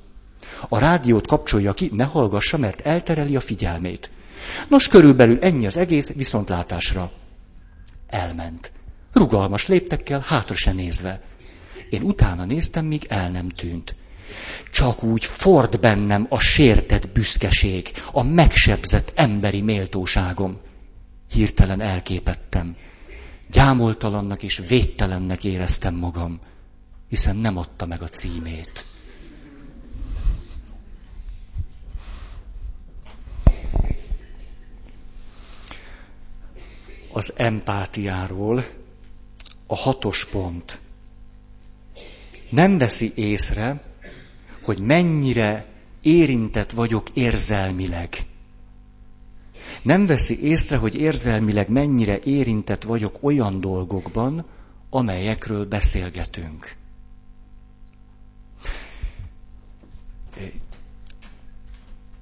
[0.68, 4.10] A rádiót kapcsolja ki, ne hallgassa, mert eltereli a figyelmét.
[4.68, 7.10] Nos, körülbelül ennyi az egész viszontlátásra.
[8.06, 8.72] Elment.
[9.12, 11.20] Rugalmas léptekkel, hátra se nézve.
[11.90, 13.94] Én utána néztem, míg el nem tűnt.
[14.70, 20.60] Csak úgy ford bennem a sértett büszkeség, a megsebzett emberi méltóságom.
[21.30, 22.76] Hirtelen elképettem.
[23.50, 26.40] Gyámoltalannak és védtelennek éreztem magam,
[27.08, 28.84] hiszen nem adta meg a címét.
[37.16, 38.66] Az empátiáról
[39.66, 40.80] a hatos pont.
[42.50, 43.82] Nem veszi észre,
[44.62, 45.66] hogy mennyire
[46.02, 48.16] érintett vagyok érzelmileg.
[49.82, 54.46] Nem veszi észre, hogy érzelmileg mennyire érintett vagyok olyan dolgokban,
[54.90, 56.76] amelyekről beszélgetünk.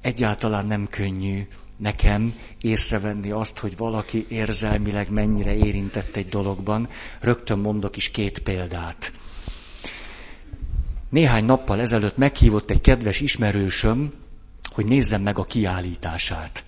[0.00, 1.46] Egyáltalán nem könnyű
[1.76, 6.88] nekem észrevenni azt, hogy valaki érzelmileg mennyire érintett egy dologban.
[7.20, 9.12] Rögtön mondok is két példát.
[11.08, 14.12] Néhány nappal ezelőtt meghívott egy kedves ismerősöm,
[14.74, 16.64] hogy nézzem meg a kiállítását.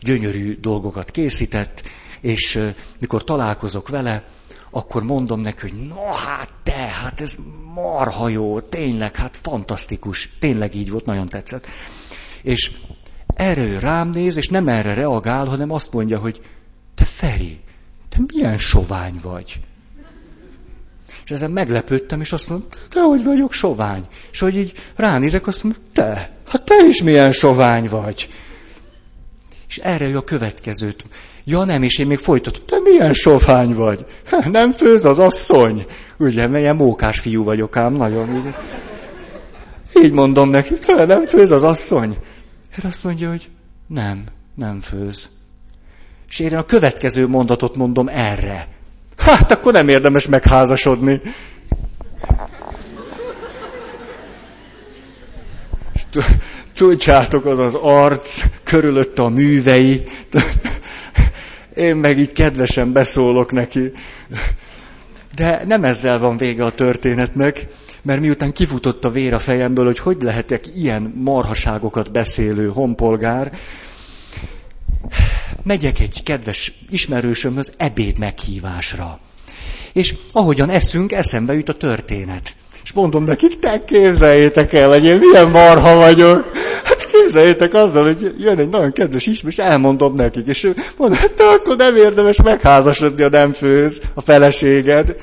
[0.00, 1.82] Gyönyörű dolgokat készített,
[2.20, 2.60] és
[2.98, 4.24] mikor találkozok vele,
[4.70, 7.36] akkor mondom neki, hogy na hát te, hát ez
[7.74, 11.66] marha jó, tényleg, hát fantasztikus, tényleg így volt, nagyon tetszett.
[12.42, 12.70] És
[13.34, 16.40] erre ő rám néz, és nem erre reagál, hanem azt mondja, hogy
[16.94, 17.60] te Feri,
[18.08, 19.60] te milyen sovány vagy.
[21.24, 24.06] És ezen meglepődtem, és azt mondom, te hogy vagyok sovány?
[24.32, 28.28] És hogy így ránézek, azt mondom, te, hát te is milyen sovány vagy.
[29.68, 31.04] És erre ő a következőt.
[31.44, 34.06] Ja nem, és én még folytatom, te milyen sovány vagy?
[34.50, 35.86] Nem főz az asszony?
[36.18, 38.36] Ugye, milyen mókás fiú vagyok ám, nagyon.
[38.36, 38.54] Így,
[40.04, 42.16] így mondom neki, te nem főz az asszony?
[42.76, 43.50] Erre azt mondja, hogy
[43.86, 45.30] nem, nem főz.
[46.28, 48.68] És én a következő mondatot mondom erre.
[49.16, 51.20] Hát akkor nem érdemes megházasodni.
[56.74, 60.04] Tudjátok, az az arc, körülötte a művei.
[61.74, 63.92] Én meg így kedvesen beszólok neki.
[65.34, 67.66] De nem ezzel van vége a történetnek,
[68.02, 73.52] mert miután kifutott a vér a fejemből, hogy hogy lehetek ilyen marhaságokat beszélő honpolgár,
[75.62, 79.18] megyek egy kedves ismerősömhöz ebéd meghívásra.
[79.92, 82.54] És ahogyan eszünk, eszembe jut a történet.
[82.84, 86.52] És mondom nekik, te képzeljétek el, hogy én milyen marha vagyok.
[86.84, 90.46] Hát képzeljétek azzal, hogy jön egy nagyon kedves ismerős, és elmondom nekik.
[90.46, 95.16] És mondom, hát te akkor nem érdemes megházasodni, a nem főz, a feleséged.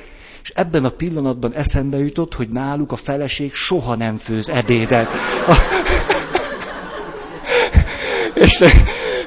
[0.49, 5.09] És ebben a pillanatban eszembe jutott, hogy náluk a feleség soha nem főz ebédet.
[8.45, 8.63] és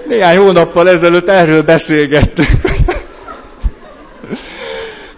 [0.07, 2.49] néhány hónappal ezelőtt erről beszélgettünk.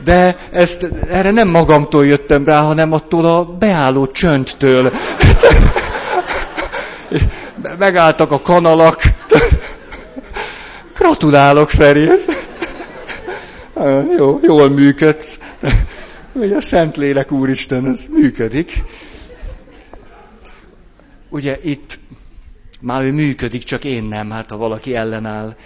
[0.04, 4.92] De ezt, erre nem magamtól jöttem rá, hanem attól a beálló csöndtől.
[7.78, 9.02] Megálltak a kanalak.
[10.98, 12.10] Gratulálok, Feri.
[14.16, 15.40] Jó, jól működsz.
[16.32, 18.82] Ugye a Szentlélek Úristen, ez működik.
[21.28, 21.98] Ugye itt
[22.80, 25.56] már ő működik, csak én nem, hát ha valaki ellenáll.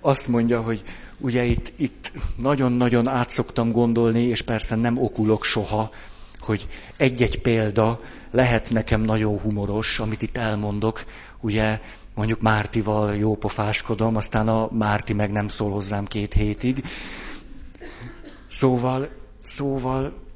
[0.00, 0.82] Azt mondja, hogy
[1.18, 5.90] ugye itt, itt nagyon-nagyon át szoktam gondolni, és persze nem okulok soha,
[6.38, 11.04] hogy egy-egy példa lehet nekem nagyon humoros, amit itt elmondok.
[11.40, 11.80] Ugye
[12.14, 16.84] mondjuk Mártival jópofáskodom, aztán a Márti meg nem szól hozzám két hétig.
[18.48, 19.08] Szóval,
[19.42, 20.26] szóval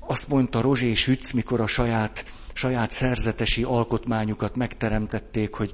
[0.00, 2.24] azt mondta Rozsé Sütz, mikor a saját
[2.56, 5.72] saját szerzetesi alkotmányukat megteremtették, hogy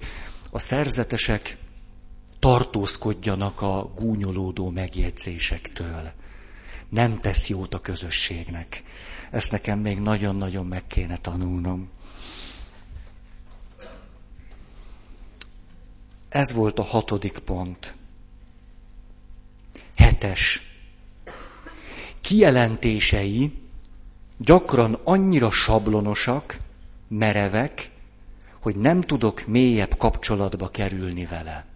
[0.51, 1.57] a szerzetesek
[2.39, 6.13] tartózkodjanak a gúnyolódó megjegyzésektől.
[6.89, 8.83] Nem tesz jót a közösségnek.
[9.31, 11.89] Ezt nekem még nagyon-nagyon meg kéne tanulnom.
[16.29, 17.97] Ez volt a hatodik pont.
[19.97, 20.72] Hetes.
[22.33, 23.53] Kijelentései
[24.39, 26.59] gyakran annyira sablonosak,
[27.09, 27.91] merevek,
[28.61, 31.67] hogy nem tudok mélyebb kapcsolatba kerülni vele.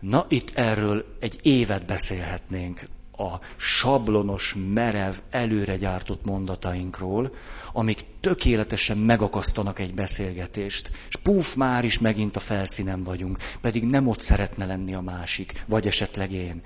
[0.00, 2.80] Na, itt erről egy évet beszélhetnénk
[3.16, 7.34] a sablonos, merev, előre gyártott mondatainkról,
[7.72, 10.90] amik tökéletesen megakasztanak egy beszélgetést.
[11.08, 15.64] És puf, már is megint a felszínen vagyunk, pedig nem ott szeretne lenni a másik,
[15.66, 16.62] vagy esetleg én.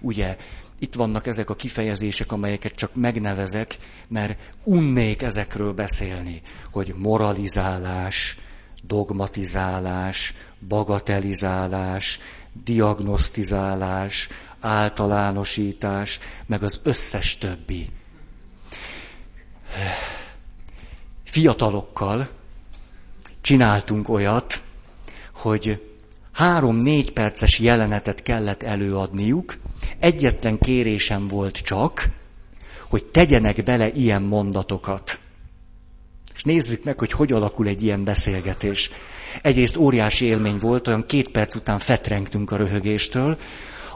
[0.00, 0.36] Ugye,
[0.78, 3.76] itt vannak ezek a kifejezések, amelyeket csak megnevezek,
[4.08, 8.38] mert unnék ezekről beszélni, hogy moralizálás,
[8.82, 10.34] dogmatizálás,
[10.68, 12.18] bagatelizálás,
[12.64, 14.28] diagnosztizálás,
[14.60, 17.88] általánosítás, meg az összes többi.
[21.24, 22.28] Fiatalokkal
[23.40, 24.62] csináltunk olyat,
[25.34, 25.94] hogy
[26.32, 29.56] három-négy perces jelenetet kellett előadniuk,
[30.00, 32.10] egyetlen kérésem volt csak,
[32.88, 35.20] hogy tegyenek bele ilyen mondatokat.
[36.34, 38.90] És nézzük meg, hogy hogy alakul egy ilyen beszélgetés.
[39.42, 43.38] Egyrészt óriási élmény volt, olyan két perc után fetrengtünk a röhögéstől,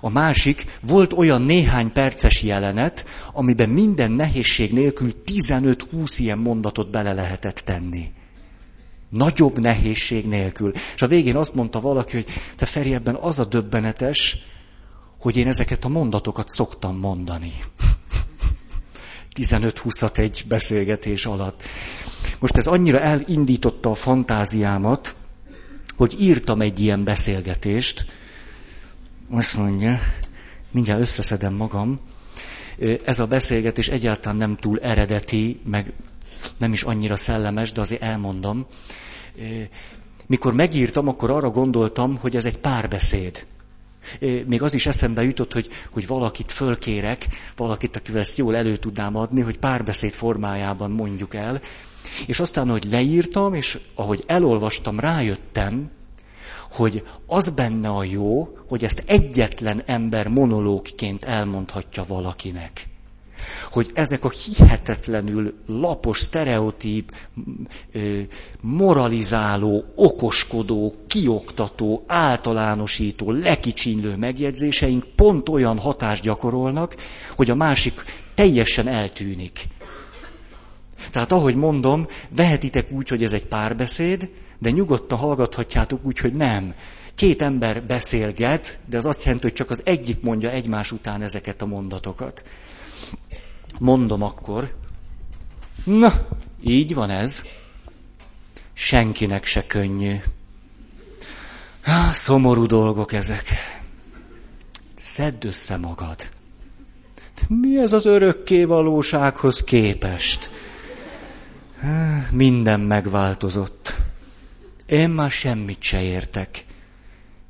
[0.01, 7.13] a másik, volt olyan néhány perces jelenet, amiben minden nehézség nélkül 15-20 ilyen mondatot bele
[7.13, 8.11] lehetett tenni.
[9.09, 10.73] Nagyobb nehézség nélkül.
[10.95, 14.37] És a végén azt mondta valaki, hogy te Feri, ebben az a döbbenetes,
[15.21, 17.53] hogy én ezeket a mondatokat szoktam mondani.
[19.35, 21.63] 15-20 egy beszélgetés alatt.
[22.39, 25.15] Most ez annyira elindította a fantáziámat,
[25.97, 28.05] hogy írtam egy ilyen beszélgetést,
[29.31, 29.99] azt mondja,
[30.71, 32.01] mindjárt összeszedem magam,
[33.05, 35.93] ez a beszélgetés egyáltalán nem túl eredeti, meg
[36.59, 38.67] nem is annyira szellemes, de azért elmondom.
[40.27, 43.47] Mikor megírtam, akkor arra gondoltam, hogy ez egy párbeszéd.
[44.47, 49.17] Még az is eszembe jutott, hogy, hogy valakit fölkérek, valakit, akivel ezt jól elő tudnám
[49.17, 51.61] adni, hogy párbeszéd formájában mondjuk el.
[52.27, 55.91] És aztán, hogy leírtam, és ahogy elolvastam, rájöttem,
[56.71, 62.89] hogy az benne a jó, hogy ezt egyetlen ember monológként elmondhatja valakinek.
[63.71, 67.13] Hogy ezek a hihetetlenül lapos, sztereotíp,
[68.61, 76.95] moralizáló, okoskodó, kioktató, általánosító, lekicsinlő megjegyzéseink pont olyan hatást gyakorolnak,
[77.37, 79.61] hogy a másik teljesen eltűnik.
[81.11, 86.75] Tehát ahogy mondom, vehetitek úgy, hogy ez egy párbeszéd, de nyugodtan hallgathatjátok úgy, hogy nem.
[87.15, 91.63] Két ember beszélget, de az azt jelenti, hogy csak az egyik mondja egymás után ezeket
[91.63, 92.45] a mondatokat.
[93.79, 94.75] Mondom akkor,
[95.85, 96.27] na,
[96.61, 97.45] így van ez.
[98.73, 100.17] Senkinek se könnyű.
[101.81, 103.49] Há, szomorú dolgok ezek.
[104.95, 106.31] Szedd össze magad.
[107.49, 110.51] Mi ez az örökké valósághoz képest?
[112.31, 113.95] Minden megváltozott.
[114.87, 116.65] Én már semmit se értek.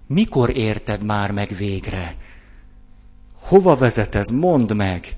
[0.06, 2.16] Mikor érted már meg végre?
[3.40, 4.28] Hova vezet ez?
[4.28, 5.16] Mondd meg.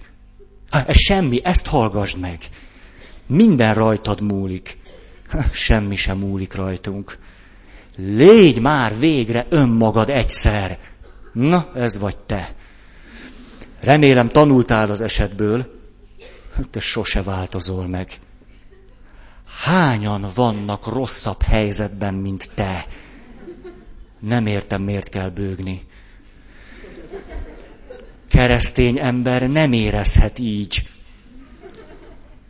[0.72, 2.38] Ez semmi, ezt hallgassd meg.
[3.26, 4.78] Minden rajtad múlik.
[5.52, 7.18] Semmi sem múlik rajtunk.
[7.96, 10.78] Légy már végre önmagad egyszer.
[11.32, 12.54] Na, ez vagy te.
[13.80, 15.80] Remélem tanultál az esetből.
[16.70, 18.18] Te sose változol meg.
[19.64, 22.86] Hányan vannak rosszabb helyzetben, mint te?
[24.18, 25.86] Nem értem, miért kell bőgni.
[28.32, 30.88] Keresztény ember nem érezhet így.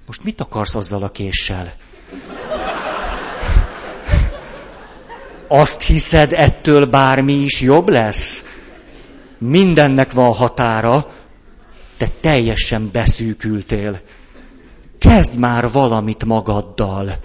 [0.06, 1.72] Most mit akarsz azzal a késsel?
[5.48, 8.44] Azt hiszed, ettől bármi is jobb lesz?
[9.38, 11.12] Mindennek van határa,
[11.96, 14.00] te teljesen beszűkültél.
[14.98, 17.18] Kezdj már valamit magaddal.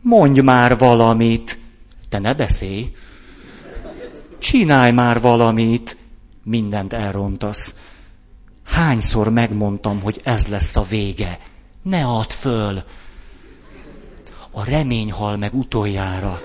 [0.00, 1.58] Mondj már valamit.
[2.08, 2.92] Te ne beszélj.
[4.38, 5.96] Csinálj már valamit.
[6.44, 7.74] Mindent elrontasz.
[8.72, 11.38] Hányszor megmondtam, hogy ez lesz a vége.
[11.82, 12.82] Ne add föl.
[14.50, 16.40] A remény hal meg utoljára.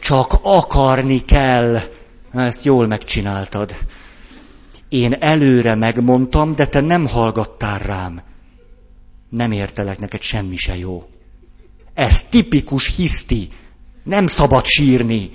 [0.00, 1.78] Csak akarni kell.
[2.32, 3.74] Ezt jól megcsináltad.
[4.88, 8.22] Én előre megmondtam, de te nem hallgattál rám
[9.28, 11.08] nem értelek neked semmi se jó.
[11.94, 13.48] Ez tipikus hiszti.
[14.02, 15.30] Nem szabad sírni.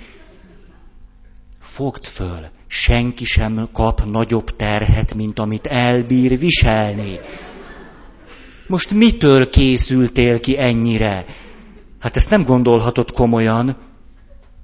[1.60, 7.18] Fogd föl, senki sem kap nagyobb terhet, mint amit elbír viselni.
[8.66, 11.24] Most mitől készültél ki ennyire?
[11.98, 13.76] Hát ezt nem gondolhatod komolyan.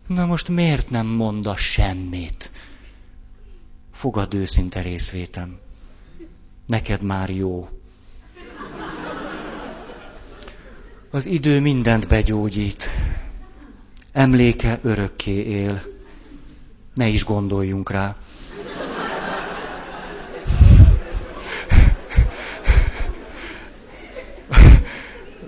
[0.06, 2.52] Na most miért nem mondasz semmit?
[3.92, 5.58] Fogad őszinte részvétem.
[6.66, 7.68] Neked már jó.
[11.10, 12.88] Az idő mindent begyógyít.
[14.12, 15.89] Emléke örökké él.
[16.94, 18.16] Ne is gondoljunk rá.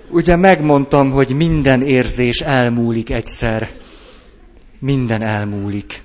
[0.09, 3.69] Ugye megmondtam, hogy minden érzés elmúlik egyszer.
[4.79, 6.03] Minden elmúlik.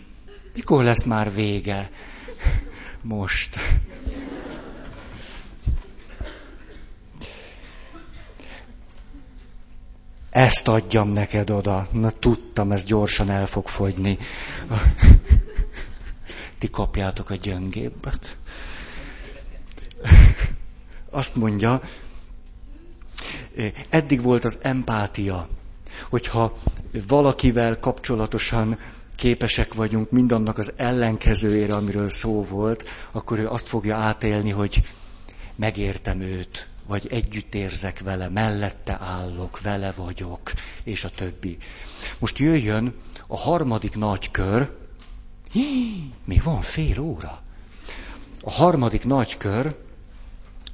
[0.55, 1.91] Mikor lesz már vége?
[3.03, 3.57] Most.
[10.39, 11.87] Ezt adjam neked oda.
[11.93, 14.19] Na tudtam, ez gyorsan el fog fogyni.
[16.59, 18.37] Ti kapjátok a gyöngébbet.
[21.11, 21.81] Azt mondja,
[23.89, 25.49] eddig volt az empátia,
[26.09, 26.59] hogyha
[27.07, 28.79] valakivel kapcsolatosan
[29.17, 34.83] képesek vagyunk mindannak az ellenkezőjére, amiről szó volt, akkor ő azt fogja átélni, hogy
[35.57, 41.59] megértem őt, vagy együtt érzek vele, mellette állok, vele vagyok, és a többi.
[42.19, 42.95] Most jöjjön
[43.27, 44.77] a harmadik nagy kör.
[45.51, 47.43] Hí, még van fél óra.
[48.41, 49.77] A harmadik nagy kör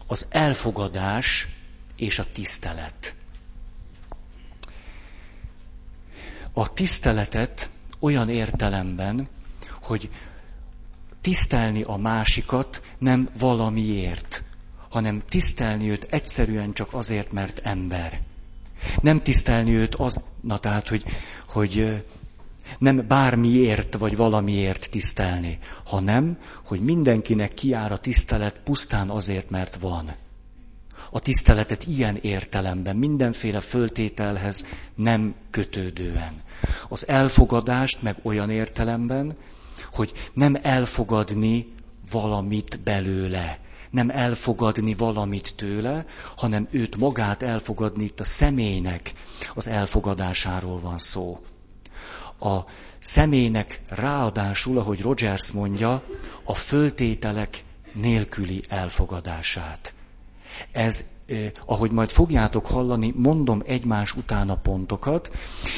[0.06, 1.48] az elfogadás
[1.96, 3.14] és a tisztelet.
[6.52, 9.28] A tiszteletet olyan értelemben,
[9.82, 10.10] hogy
[11.20, 14.44] tisztelni a másikat nem valamiért,
[14.94, 18.20] hanem tisztelni őt egyszerűen csak azért, mert ember.
[19.00, 21.04] Nem tisztelni őt az, na tehát, hogy,
[21.48, 22.04] hogy
[22.78, 30.14] nem bármiért vagy valamiért tisztelni, hanem, hogy mindenkinek kiár a tisztelet pusztán azért, mert van.
[31.10, 36.42] A tiszteletet ilyen értelemben, mindenféle föltételhez nem kötődően.
[36.88, 39.36] Az elfogadást meg olyan értelemben,
[39.92, 41.72] hogy nem elfogadni
[42.10, 43.62] valamit belőle,
[43.94, 49.12] nem elfogadni valamit tőle, hanem őt magát elfogadni, itt a személynek
[49.54, 51.40] az elfogadásáról van szó.
[52.40, 52.58] A
[52.98, 56.02] személynek ráadásul, ahogy Rogers mondja,
[56.44, 59.94] a föltételek nélküli elfogadását.
[60.72, 65.30] Ez, eh, ahogy majd fogjátok hallani, mondom egymás után a pontokat,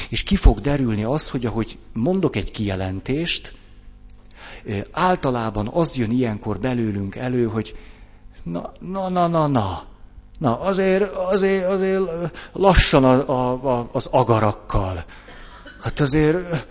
[0.09, 3.55] és ki fog derülni az, hogy ahogy mondok egy kijelentést,
[4.65, 7.75] eh, általában az jön ilyenkor belőlünk elő, hogy
[8.51, 9.83] Na, na, na, na, na.
[10.39, 12.03] Na, azért, azért, azért
[12.53, 15.05] lassan a, a, a, az agarakkal.
[15.81, 16.67] Hát azért,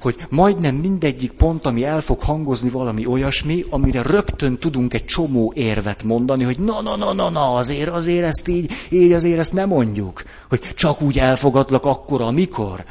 [0.00, 5.52] hogy majdnem mindegyik pont, ami el fog hangozni valami olyasmi, amire rögtön tudunk egy csomó
[5.56, 9.52] érvet mondani, hogy na, na, na, na, na, azért, azért ezt így, így azért ezt
[9.52, 10.22] nem mondjuk.
[10.48, 12.84] Hogy csak úgy elfogadlak akkor, amikor.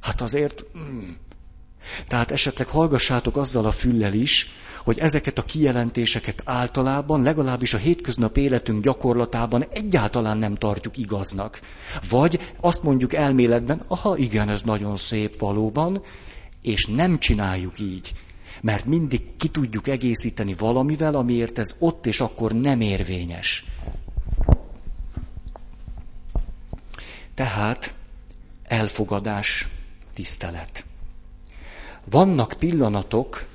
[0.00, 0.64] Hát azért...
[0.72, 1.16] Hmm.
[2.08, 4.48] Tehát esetleg hallgassátok azzal a füllel is,
[4.86, 11.60] hogy ezeket a kijelentéseket általában, legalábbis a hétköznap életünk gyakorlatában egyáltalán nem tartjuk igaznak.
[12.10, 16.02] Vagy azt mondjuk elméletben, aha, igen, ez nagyon szép valóban,
[16.62, 18.12] és nem csináljuk így.
[18.60, 23.64] Mert mindig ki tudjuk egészíteni valamivel, amiért ez ott és akkor nem érvényes.
[27.34, 27.94] Tehát
[28.64, 29.68] elfogadás,
[30.14, 30.84] tisztelet.
[32.10, 33.46] Vannak pillanatok,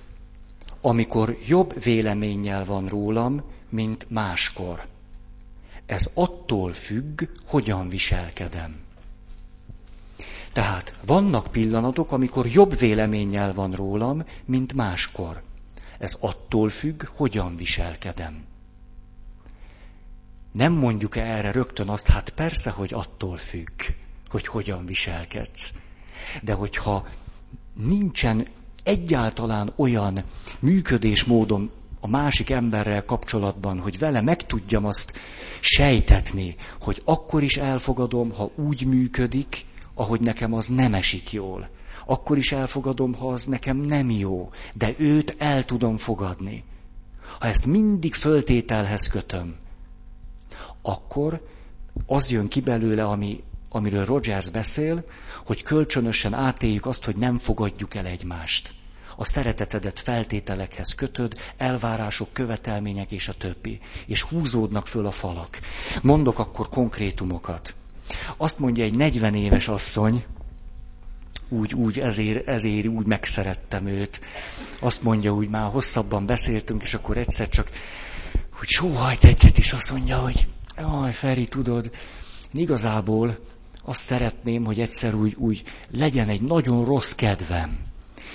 [0.81, 4.87] amikor jobb véleménnyel van rólam, mint máskor.
[5.85, 8.79] Ez attól függ, hogyan viselkedem.
[10.53, 15.41] Tehát vannak pillanatok, amikor jobb véleménnyel van rólam, mint máskor.
[15.97, 18.45] Ez attól függ, hogyan viselkedem.
[20.51, 23.81] Nem mondjuk -e erre rögtön azt, hát persze, hogy attól függ,
[24.29, 25.73] hogy hogyan viselkedsz.
[26.41, 27.07] De hogyha
[27.73, 28.47] nincsen
[28.83, 30.23] egyáltalán olyan
[30.59, 31.69] működésmódom
[31.99, 35.11] a másik emberrel kapcsolatban, hogy vele meg tudjam azt
[35.59, 41.69] sejtetni, hogy akkor is elfogadom, ha úgy működik, ahogy nekem az nem esik jól.
[42.05, 46.63] Akkor is elfogadom, ha az nekem nem jó, de őt el tudom fogadni.
[47.39, 49.55] Ha ezt mindig föltételhez kötöm,
[50.81, 51.47] akkor
[52.05, 55.03] az jön ki belőle, ami, amiről Rogers beszél,
[55.51, 58.73] hogy kölcsönösen átéljük azt, hogy nem fogadjuk el egymást.
[59.15, 63.79] A szeretetedet feltételekhez kötöd, elvárások, követelmények és a többi.
[64.05, 65.59] És húzódnak föl a falak.
[66.01, 67.75] Mondok akkor konkrétumokat.
[68.37, 70.23] Azt mondja egy 40 éves asszony,
[71.49, 74.19] úgy, úgy, ezért, ezért úgy megszerettem őt.
[74.79, 77.69] Azt mondja, úgy már hosszabban beszéltünk, és akkor egyszer csak,
[78.53, 80.47] hogy sóhajt egyet, is azt mondja, hogy
[80.77, 81.89] jaj, Feri, tudod,
[82.53, 83.37] igazából
[83.83, 87.77] azt szeretném, hogy egyszer úgy, úgy legyen egy nagyon rossz kedvem.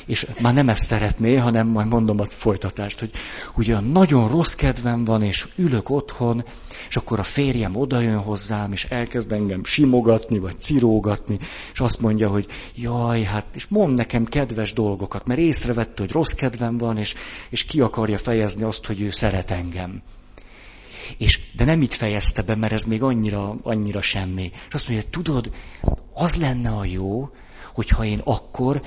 [0.06, 3.10] és már nem ezt szeretné, hanem majd mondom a folytatást, hogy
[3.56, 6.44] ugye nagyon rossz kedvem van, és ülök otthon,
[6.88, 11.38] és akkor a férjem odajön hozzám, és elkezd engem simogatni, vagy cirógatni,
[11.72, 16.32] és azt mondja, hogy jaj, hát, és mond nekem kedves dolgokat, mert észrevette, hogy rossz
[16.32, 17.14] kedvem van, és,
[17.48, 20.02] és ki akarja fejezni azt, hogy ő szeret engem.
[21.18, 24.50] És, de nem itt fejezte be, mert ez még annyira, annyira semmi.
[24.68, 25.50] És azt mondja, tudod,
[26.14, 27.30] az lenne a jó,
[27.74, 28.82] hogyha én akkor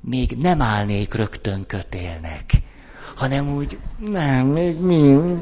[0.00, 2.44] még nem állnék rögtön kötélnek,
[3.16, 5.38] hanem úgy, nem, még, mind,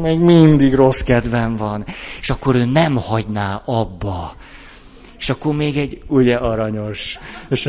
[0.00, 1.84] még mindig rossz kedvem van.
[2.20, 4.36] És akkor ő nem hagyná abba.
[5.18, 7.18] És akkor még egy, ugye, aranyos.
[7.48, 7.68] És,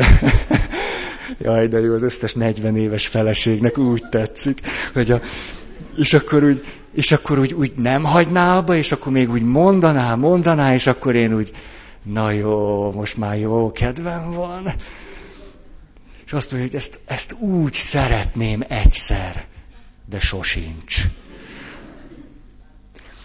[1.42, 4.60] jaj, de jó, az összes 40 éves feleségnek úgy tetszik,
[4.92, 5.20] hogy a,
[5.96, 10.14] és akkor úgy, és akkor úgy, úgy nem hagyná abba, és akkor még úgy mondaná,
[10.14, 11.52] mondaná, és akkor én úgy,
[12.02, 14.72] na jó, most már jó kedvem van.
[16.26, 19.44] És azt mondja, hogy ezt, ezt úgy szeretném egyszer,
[20.08, 21.04] de sosincs.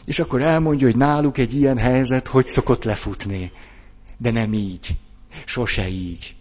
[0.06, 3.52] És akkor elmondja, hogy náluk egy ilyen helyzet hogy szokott lefutni.
[4.18, 4.98] De nem így.
[5.46, 6.36] Sose így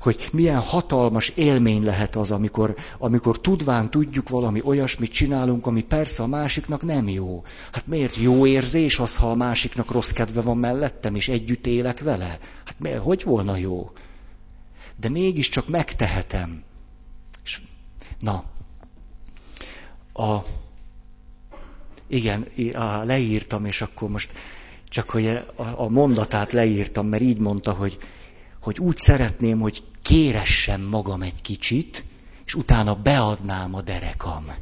[0.00, 6.22] hogy milyen hatalmas élmény lehet az, amikor, amikor tudván tudjuk valami olyasmit csinálunk, ami persze
[6.22, 7.44] a másiknak nem jó.
[7.72, 12.00] Hát miért jó érzés az, ha a másiknak rossz kedve van mellettem, és együtt élek
[12.00, 12.38] vele?
[12.64, 13.90] Hát miért, hogy volna jó?
[14.96, 16.62] De mégiscsak megtehetem.
[17.44, 17.62] És,
[18.20, 18.44] na,
[20.12, 20.44] a,
[22.06, 24.32] igen, a, leírtam, és akkor most
[24.88, 25.42] csak hogy a,
[25.76, 27.98] a mondatát leírtam, mert így mondta, hogy
[28.60, 32.04] hogy úgy szeretném, hogy kéressem magam egy kicsit,
[32.44, 34.52] és utána beadnám a derekam.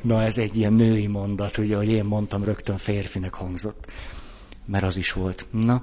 [0.00, 3.86] Na ez egy ilyen női mondat, ugye, ahogy én mondtam, rögtön férfinek hangzott.
[4.64, 5.46] Mert az is volt.
[5.50, 5.82] Na,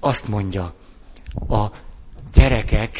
[0.00, 0.74] azt mondja,
[1.48, 1.66] a
[2.32, 2.98] gyerekek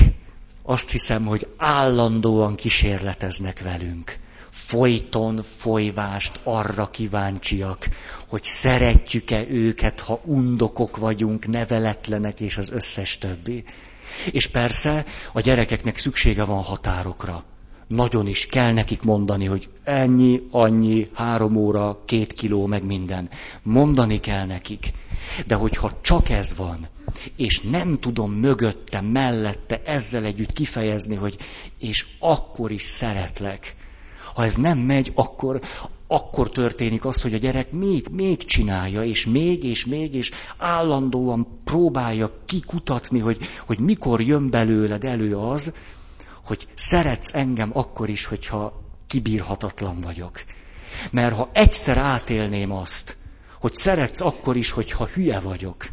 [0.63, 4.19] azt hiszem, hogy állandóan kísérleteznek velünk.
[4.53, 7.89] Folyton folyvást arra kíváncsiak,
[8.29, 13.65] hogy szeretjük-e őket, ha undokok vagyunk, neveletlenek és az összes többi.
[14.31, 17.45] És persze a gyerekeknek szüksége van határokra.
[17.87, 23.29] Nagyon is kell nekik mondani, hogy ennyi, annyi, három óra, két kiló, meg minden.
[23.63, 24.91] Mondani kell nekik.
[25.47, 26.89] De hogyha csak ez van,
[27.37, 31.37] és nem tudom mögötte, mellette ezzel együtt kifejezni, hogy
[31.79, 33.75] és akkor is szeretlek,
[34.35, 35.61] ha ez nem megy, akkor,
[36.07, 41.61] akkor történik az, hogy a gyerek még, még csinálja, és még, és még, és állandóan
[41.65, 45.75] próbálja kikutatni, hogy, hogy mikor jön belőled elő az,
[46.45, 50.41] hogy szeretsz engem akkor is, hogyha kibírhatatlan vagyok.
[51.11, 53.17] Mert ha egyszer átélném azt,
[53.61, 55.87] hogy szeretsz akkor is, hogyha hülye vagyok,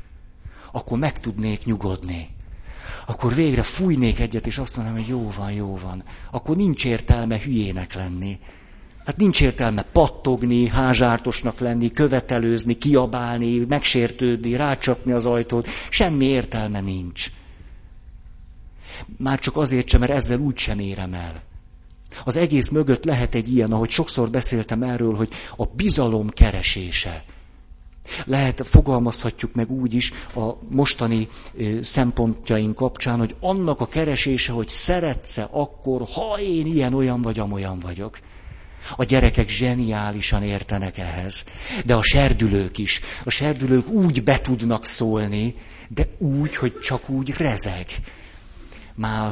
[0.71, 2.37] akkor meg tudnék nyugodni
[3.09, 6.03] akkor végre fújnék egyet, és azt mondom, hogy jó van, jó van.
[6.31, 8.39] Akkor nincs értelme hülyének lenni.
[9.05, 15.67] Hát nincs értelme pattogni, házártosnak lenni, követelőzni, kiabálni, megsértődni, rácsapni az ajtót.
[15.89, 17.31] Semmi értelme nincs.
[19.17, 21.43] Már csak azért sem, mert ezzel úgy sem érem el.
[22.23, 27.23] Az egész mögött lehet egy ilyen, ahogy sokszor beszéltem erről, hogy a bizalom keresése.
[28.25, 31.27] Lehet, fogalmazhatjuk meg úgy is a mostani
[31.81, 38.19] szempontjaink kapcsán, hogy annak a keresése, hogy szeretsz akkor, ha én ilyen-olyan vagy amolyan vagyok.
[38.95, 41.45] A gyerekek zseniálisan értenek ehhez.
[41.85, 43.01] De a serdülők is.
[43.23, 45.55] A serdülők úgy be tudnak szólni,
[45.89, 47.85] de úgy, hogy csak úgy rezeg.
[48.95, 49.31] Már,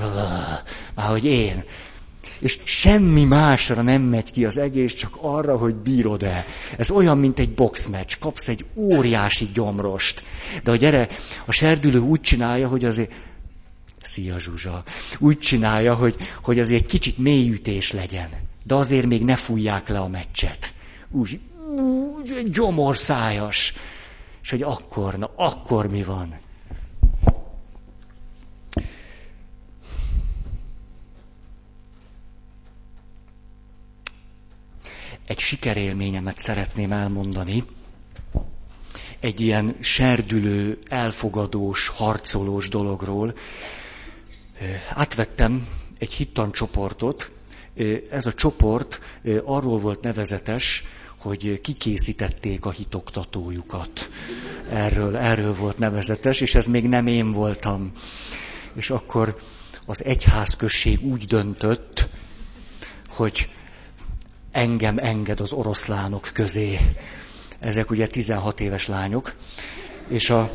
[0.95, 1.63] már hogy én
[2.39, 6.45] és semmi másra nem megy ki az egész, csak arra, hogy bírod-e.
[6.77, 10.23] Ez olyan, mint egy boxmeccs, kapsz egy óriási gyomrost.
[10.63, 11.07] De a gyere,
[11.45, 13.11] a serdülő úgy csinálja, hogy azért,
[14.01, 14.83] szia Zsuzsa,
[15.19, 18.29] úgy csinálja, hogy, hogy azért kicsit mélyütés legyen.
[18.63, 20.73] De azért még ne fújják le a meccset.
[21.11, 21.39] Úgy,
[22.17, 23.73] úgy gyomorszájas.
[24.43, 26.35] És hogy akkor, na akkor mi van?
[35.47, 37.63] Sikerélményemet szeretném elmondani.
[39.19, 43.33] Egy ilyen serdülő, elfogadós, harcolós dologról.
[44.93, 45.67] Átvettem
[45.99, 47.31] egy hittancsoportot.
[48.11, 48.99] Ez a csoport
[49.45, 50.83] arról volt nevezetes,
[51.19, 54.09] hogy kikészítették a hitoktatójukat.
[54.69, 57.91] Erről, erről volt nevezetes, és ez még nem én voltam.
[58.73, 59.37] És akkor
[59.85, 62.09] az egyházközség úgy döntött,
[63.09, 63.49] hogy
[64.57, 66.79] engem enged az oroszlánok közé.
[67.59, 69.33] Ezek ugye 16 éves lányok.
[70.07, 70.51] És a,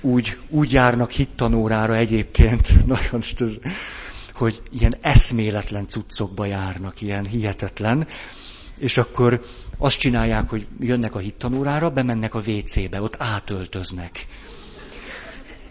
[0.00, 3.22] úgy, úgy járnak hittanórára egyébként, nagyon,
[4.34, 8.06] hogy ilyen eszméletlen cuccokba járnak, ilyen hihetetlen,
[8.78, 9.44] és akkor
[9.78, 14.26] azt csinálják, hogy jönnek a hittanórára, bemennek a WC-be, ott átöltöznek.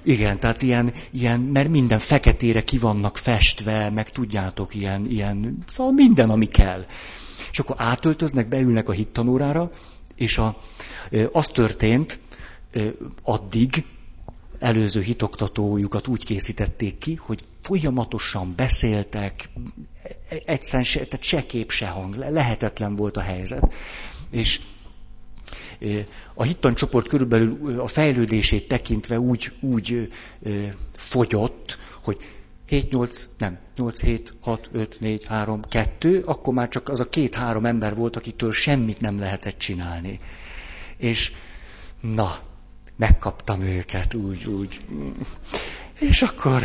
[0.10, 5.94] Igen, tehát ilyen, ilyen, mert minden feketére ki vannak festve, meg tudjátok, ilyen, ilyen, szóval
[5.94, 6.86] minden, ami kell.
[7.52, 9.72] És akkor átöltöznek, beülnek a hittanórára,
[10.16, 10.62] és a,
[11.32, 12.20] az történt
[13.24, 13.86] addig,
[14.60, 19.50] előző hitoktatójukat úgy készítették ki, hogy folyamatosan beszéltek,
[20.46, 23.74] egyszerűen se, tehát se kép, se hang, lehetetlen volt a helyzet.
[24.32, 24.62] És
[26.34, 30.12] a hittancsoport körülbelül a fejlődését tekintve úgy, úgy
[30.92, 32.18] fogyott, hogy
[32.70, 37.96] 7-8, nem, 8-7, 6, 5, 4, 3, 2, akkor már csak az a két-három ember
[37.96, 40.20] volt, akitől semmit nem lehetett csinálni.
[40.98, 41.32] És
[42.02, 42.40] na,
[42.96, 44.82] megkaptam őket úgy, úgy.
[46.00, 46.64] És akkor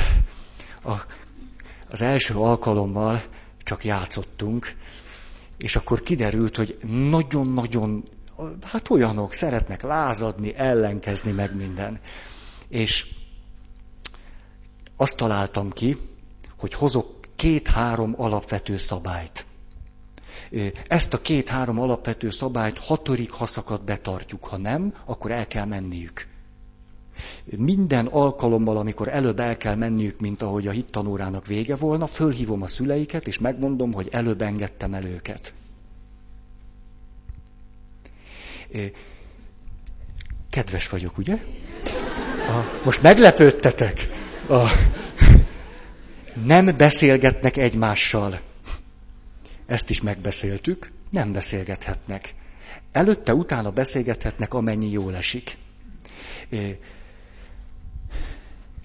[0.83, 0.93] a,
[1.91, 3.23] az első alkalommal
[3.63, 4.73] csak játszottunk,
[5.59, 6.79] és akkor kiderült, hogy
[7.11, 8.05] nagyon-nagyon,
[8.63, 12.01] hát olyanok szeretnek lázadni, ellenkezni, meg minden.
[12.69, 13.07] És
[14.97, 15.97] azt találtam ki,
[16.59, 19.47] hogy hozok két-három alapvető szabályt.
[20.89, 26.27] Ezt a két-három alapvető szabályt hatodik haszakat betartjuk, ha nem, akkor el kell menniük.
[27.45, 32.67] Minden alkalommal, amikor előbb el kell menniük, mint ahogy a hittanórának vége volna, fölhívom a
[32.67, 35.55] szüleiket, és megmondom, hogy előbb engedtem el őket.
[40.51, 41.39] Kedves vagyok, ugye?
[42.49, 44.09] A, most meglepődtetek.
[44.49, 44.69] A,
[46.45, 48.41] nem beszélgetnek egymással.
[49.67, 52.35] Ezt is megbeszéltük, nem beszélgethetnek.
[52.93, 55.57] Előtte, utána beszélgethetnek, amennyi jól esik.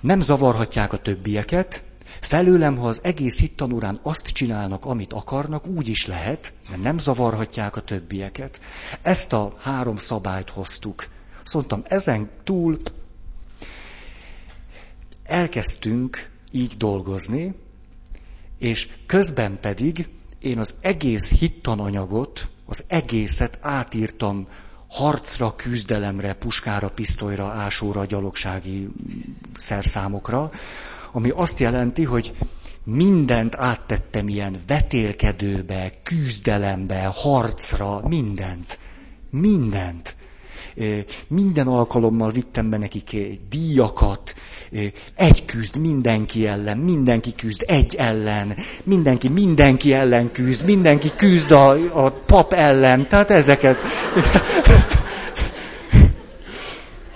[0.02, 1.84] Nem zavarhatják a többieket,
[2.30, 7.76] felőlem, ha az egész hittanórán azt csinálnak, amit akarnak, úgy is lehet, mert nem zavarhatják
[7.76, 8.60] a többieket.
[9.02, 11.08] Ezt a három szabályt hoztuk.
[11.44, 12.80] Azt ezen túl
[15.24, 17.56] elkezdtünk így dolgozni,
[18.60, 20.10] és közben pedig
[20.40, 24.48] én az egész hittananyagot, az egészet átírtam
[24.88, 28.90] harcra, küzdelemre, puskára, pisztolyra, ásóra, gyalogsági
[29.54, 30.52] szerszámokra,
[31.12, 32.34] ami azt jelenti, hogy
[32.84, 38.80] mindent áttettem ilyen vetélkedőbe, küzdelembe, harcra, mindent.
[39.30, 40.16] Mindent.
[41.28, 43.18] Minden alkalommal vittem be nekik
[43.50, 44.36] díjakat,
[45.16, 51.70] egy küzd mindenki ellen, mindenki küzd egy ellen, mindenki mindenki ellen küzd, mindenki küzd a,
[52.06, 53.78] a pap ellen, tehát ezeket.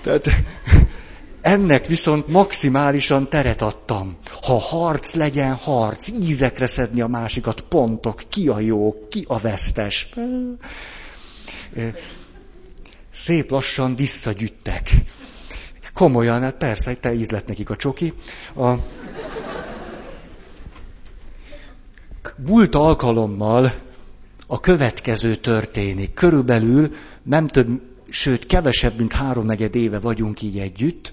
[0.02, 0.28] Tehát
[1.44, 4.16] ennek viszont maximálisan teret adtam.
[4.42, 10.08] Ha harc legyen harc, ízekre szedni a másikat, pontok, ki a jó, ki a vesztes.
[13.12, 14.90] Szép lassan visszagyüttek.
[15.94, 18.12] Komolyan, hát persze, te ízlet nekik a csoki.
[18.56, 18.72] A...
[22.46, 23.72] Múlt alkalommal
[24.46, 26.14] a következő történik.
[26.14, 31.12] Körülbelül nem több, sőt kevesebb, mint háromnegyed éve vagyunk így együtt.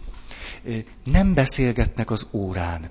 [1.04, 2.90] Nem beszélgetnek az órán.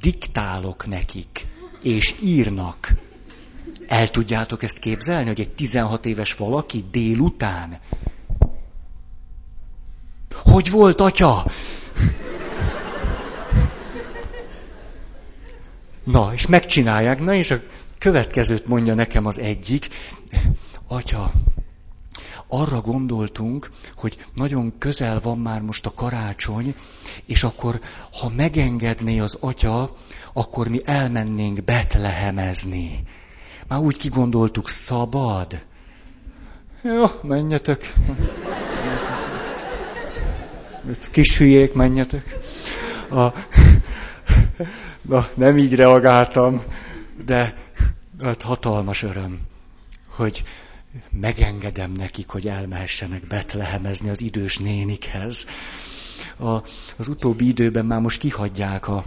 [0.00, 1.46] Diktálok nekik,
[1.82, 2.92] és írnak.
[3.86, 7.80] El tudjátok ezt képzelni, hogy egy 16 éves valaki délután
[10.44, 11.46] hogy volt, atya?
[16.04, 17.20] Na, és megcsinálják.
[17.20, 17.60] Na, és a
[17.98, 19.88] következőt mondja nekem az egyik.
[20.86, 21.32] Atya,
[22.60, 26.74] arra gondoltunk, hogy nagyon közel van már most a karácsony,
[27.26, 27.80] és akkor,
[28.12, 29.94] ha megengedné az atya,
[30.32, 33.02] akkor mi elmennénk Betlehemezni.
[33.68, 35.60] Már úgy kigondoltuk, szabad.
[36.82, 37.94] Jó, menjetek.
[41.10, 42.38] Kis hülyék, menjetek.
[43.10, 43.26] A,
[45.02, 46.62] na, nem így reagáltam,
[47.24, 47.54] de
[48.22, 49.40] hát hatalmas öröm,
[50.08, 50.44] hogy
[51.10, 55.46] megengedem nekik, hogy elmehessenek Betlehemezni az idős nénikhez.
[56.38, 56.48] A,
[56.96, 59.04] az utóbbi időben már most kihagyják a,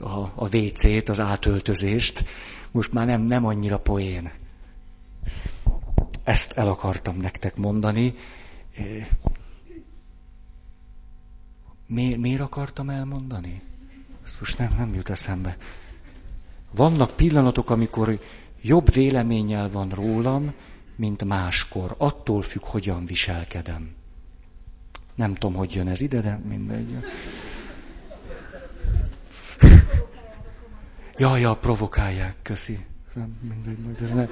[0.00, 2.24] a, a WC-t, az átöltözést.
[2.70, 4.30] Most már nem, nem annyira poén.
[6.24, 8.14] Ezt el akartam nektek mondani.
[11.86, 13.62] Miért, miért akartam elmondani?
[14.24, 15.56] Ezt most nem, nem jut eszembe.
[16.74, 18.20] Vannak pillanatok, amikor
[18.62, 20.54] jobb véleménnyel van rólam,
[20.96, 21.94] mint máskor.
[21.98, 23.94] Attól függ, hogyan viselkedem.
[25.14, 26.96] Nem tudom, hogy jön ez ide, de mindegy.
[31.18, 32.78] Ja, ja, provokálják, köszi.
[33.40, 34.26] Mindegy, majd ez ne...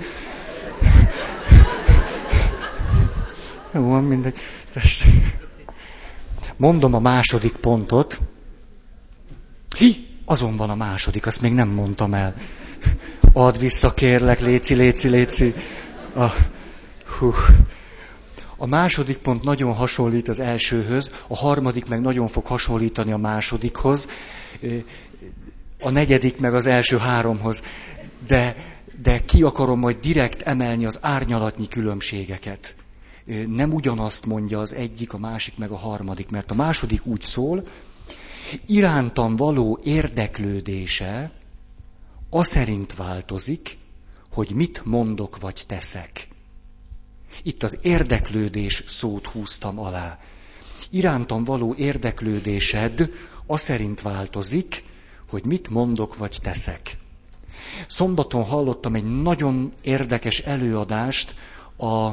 [3.72, 4.36] Jó, van mindegy.
[4.72, 5.36] Tessék.
[6.56, 8.20] Mondom a második pontot.
[9.76, 12.34] Hi, azon van a második, azt még nem mondtam el.
[13.32, 15.54] Add vissza, kérlek, léci, léci, léci.
[16.14, 16.30] A,
[17.18, 17.32] hú.
[18.56, 24.08] a második pont nagyon hasonlít az elsőhöz, a harmadik meg nagyon fog hasonlítani a másodikhoz,
[25.80, 27.62] a negyedik meg az első háromhoz.
[28.26, 28.56] De,
[29.02, 32.76] de ki akarom majd direkt emelni az árnyalatnyi különbségeket
[33.48, 37.66] nem ugyanazt mondja az egyik, a másik meg a harmadik, mert a második úgy szól,
[38.66, 41.30] irántam való érdeklődése
[42.30, 43.76] a szerint változik,
[44.34, 46.28] hogy mit mondok vagy teszek.
[47.42, 50.18] Itt az érdeklődés szót húztam alá.
[50.90, 53.10] Irántam való érdeklődésed
[53.46, 54.84] a szerint változik,
[55.30, 56.96] hogy mit mondok vagy teszek.
[57.86, 61.34] Szombaton hallottam egy nagyon érdekes előadást
[61.76, 62.10] a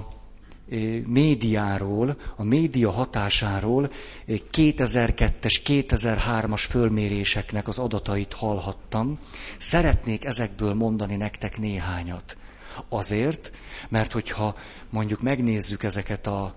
[1.06, 3.92] médiáról, a média hatásáról
[4.28, 9.20] 2002-es, 2003-as fölméréseknek az adatait hallhattam.
[9.58, 12.38] Szeretnék ezekből mondani nektek néhányat.
[12.90, 13.52] Azért,
[13.90, 14.56] mert hogyha
[14.90, 16.56] mondjuk megnézzük ezeket a,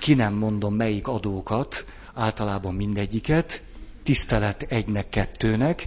[0.00, 1.84] ki nem mondom melyik adókat,
[2.14, 3.62] általában mindegyiket,
[4.02, 5.86] tisztelet egynek, kettőnek,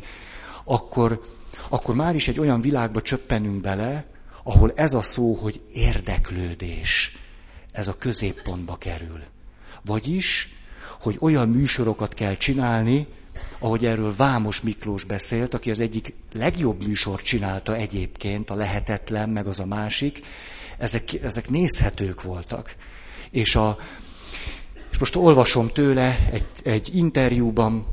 [0.63, 1.21] akkor,
[1.69, 4.05] akkor már is egy olyan világba csöppenünk bele,
[4.43, 7.15] ahol ez a szó, hogy érdeklődés
[7.71, 9.19] ez a középpontba kerül.
[9.85, 10.55] Vagyis,
[11.01, 13.07] hogy olyan műsorokat kell csinálni,
[13.59, 19.47] ahogy erről Vámos Miklós beszélt, aki az egyik legjobb műsort csinálta egyébként, a lehetetlen, meg
[19.47, 20.19] az a másik,
[20.77, 22.75] ezek, ezek nézhetők voltak.
[23.31, 23.77] És, a,
[24.91, 27.87] és most olvasom tőle egy, egy interjúban,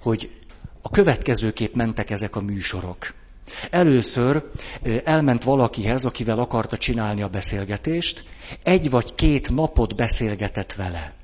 [0.00, 0.30] hogy
[0.82, 3.14] a következőképp mentek ezek a műsorok.
[3.70, 4.50] Először
[5.04, 8.24] elment valakihez, akivel akarta csinálni a beszélgetést,
[8.62, 11.14] egy vagy két napot beszélgetett vele.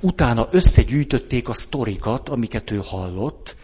[0.00, 3.56] Utána összegyűjtötték a sztorikat, amiket ő hallott,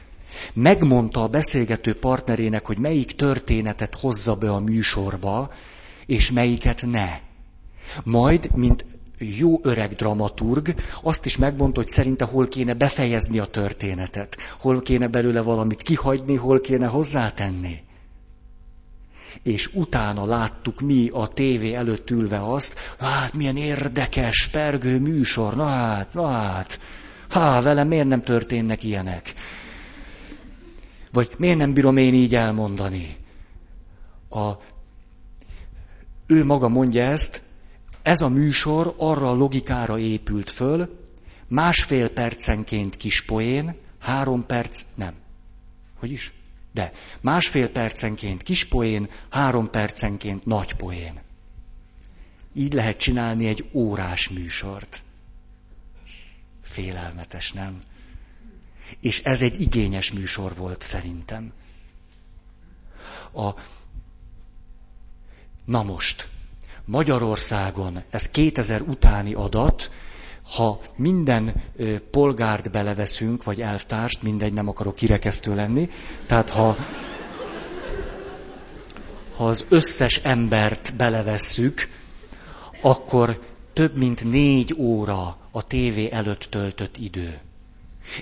[0.54, 5.52] megmondta a beszélgető partnerének, hogy melyik történetet hozza be a műsorba,
[6.06, 7.18] és melyiket ne.
[8.04, 8.84] Majd, mint
[9.22, 15.06] jó öreg dramaturg azt is megmondta, hogy szerinte hol kéne befejezni a történetet, hol kéne
[15.06, 17.82] belőle valamit kihagyni, hol kéne hozzátenni.
[19.42, 25.66] És utána láttuk mi a tévé előtt ülve azt, hát milyen érdekes, pergő műsor, na
[25.66, 26.80] hát, na hát,
[27.28, 29.34] há, velem miért nem történnek ilyenek?
[31.12, 33.16] Vagy miért nem bírom én így elmondani?
[34.30, 34.50] A,
[36.26, 37.42] ő maga mondja ezt,
[38.02, 41.00] ez a műsor arra a logikára épült föl,
[41.48, 45.14] másfél percenként kis poén, három perc, nem.
[45.98, 46.32] Hogy is?
[46.72, 51.20] De másfél percenként kis poén, három percenként nagy poén.
[52.54, 55.02] Így lehet csinálni egy órás műsort.
[56.62, 57.78] Félelmetes, nem?
[59.00, 61.52] És ez egy igényes műsor volt szerintem.
[63.32, 63.50] A...
[65.64, 66.28] Na most,
[66.92, 69.90] Magyarországon, ez 2000 utáni adat,
[70.42, 71.62] ha minden
[72.10, 75.90] polgárt beleveszünk, vagy elvtárst, mindegy, nem akarok kirekesztő lenni,
[76.26, 76.76] tehát ha,
[79.36, 81.88] ha az összes embert belevesszük,
[82.80, 83.40] akkor
[83.72, 87.40] több mint négy óra a tévé előtt töltött idő.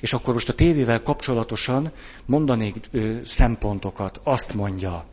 [0.00, 1.92] És akkor most a tévével kapcsolatosan
[2.26, 4.20] mondanék ö, szempontokat.
[4.24, 5.06] Azt mondja,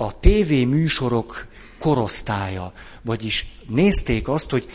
[0.00, 1.46] a TV műsorok
[1.78, 2.72] korosztálya,
[3.02, 4.68] vagyis nézték azt, hogy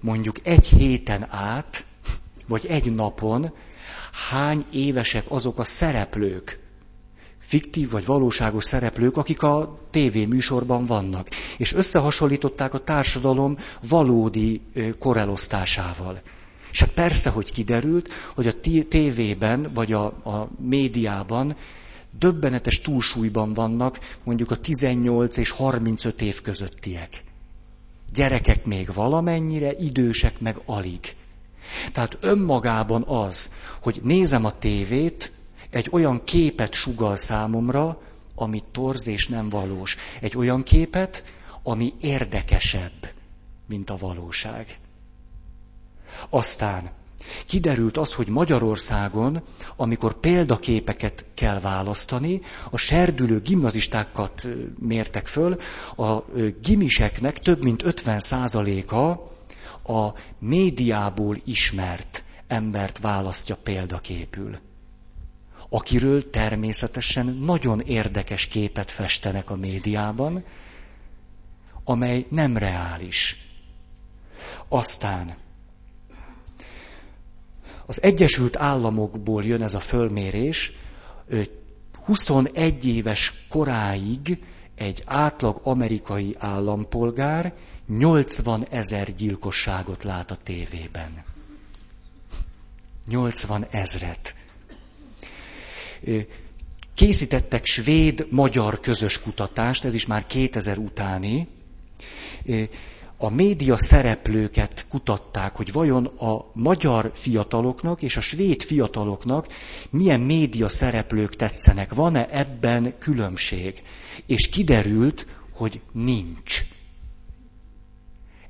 [0.00, 1.84] mondjuk egy héten át,
[2.48, 3.52] vagy egy napon
[4.30, 6.60] hány évesek azok a szereplők,
[7.38, 11.28] fiktív vagy valóságos szereplők, akik a TV műsorban vannak.
[11.58, 13.56] És összehasonlították a társadalom
[13.88, 14.60] valódi
[14.98, 16.20] korelosztásával.
[16.70, 21.56] És hát persze, hogy kiderült, hogy a tévében vagy a, a médiában
[22.18, 27.24] döbbenetes túlsúlyban vannak mondjuk a 18 és 35 év közöttiek.
[28.12, 31.14] Gyerekek még valamennyire, idősek meg alig.
[31.92, 33.52] Tehát önmagában az,
[33.82, 35.32] hogy nézem a tévét,
[35.70, 38.00] egy olyan képet sugal számomra,
[38.34, 39.96] ami torz és nem valós.
[40.20, 41.24] Egy olyan képet,
[41.62, 43.08] ami érdekesebb,
[43.66, 44.78] mint a valóság.
[46.28, 46.90] Aztán
[47.46, 49.42] Kiderült az, hogy Magyarországon,
[49.76, 54.48] amikor példaképeket kell választani, a serdülő gimnazistákat
[54.78, 55.60] mértek föl,
[55.96, 56.18] a
[56.62, 59.30] gimiseknek több mint 50%-a
[59.92, 64.58] a médiából ismert embert választja példaképül,
[65.68, 70.44] akiről természetesen nagyon érdekes képet festenek a médiában,
[71.84, 73.36] amely nem reális.
[74.68, 75.36] Aztán
[77.86, 80.72] az Egyesült Államokból jön ez a fölmérés,
[82.04, 84.38] 21 éves koráig
[84.74, 87.52] egy átlag amerikai állampolgár
[87.86, 91.24] 80 ezer gyilkosságot lát a tévében.
[93.08, 94.34] 80 ezret.
[96.94, 101.48] Készítettek svéd-magyar közös kutatást, ez is már 2000 utáni.
[103.22, 109.46] A média szereplőket kutatták, hogy vajon a magyar fiataloknak és a svéd fiataloknak
[109.90, 111.94] milyen média szereplők tetszenek.
[111.94, 113.82] Van-e ebben különbség?
[114.26, 116.64] És kiderült, hogy nincs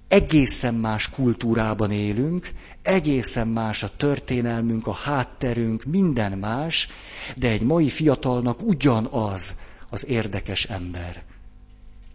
[0.09, 2.51] egészen más kultúrában élünk,
[2.83, 6.89] egészen más a történelmünk, a hátterünk, minden más,
[7.37, 9.57] de egy mai fiatalnak ugyanaz
[9.91, 11.23] az érdekes ember.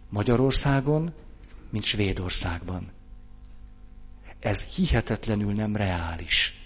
[0.08, 1.12] Magyarországon,
[1.70, 2.92] mint Svédországban.
[4.40, 6.58] Ez hihetetlenül nem reális.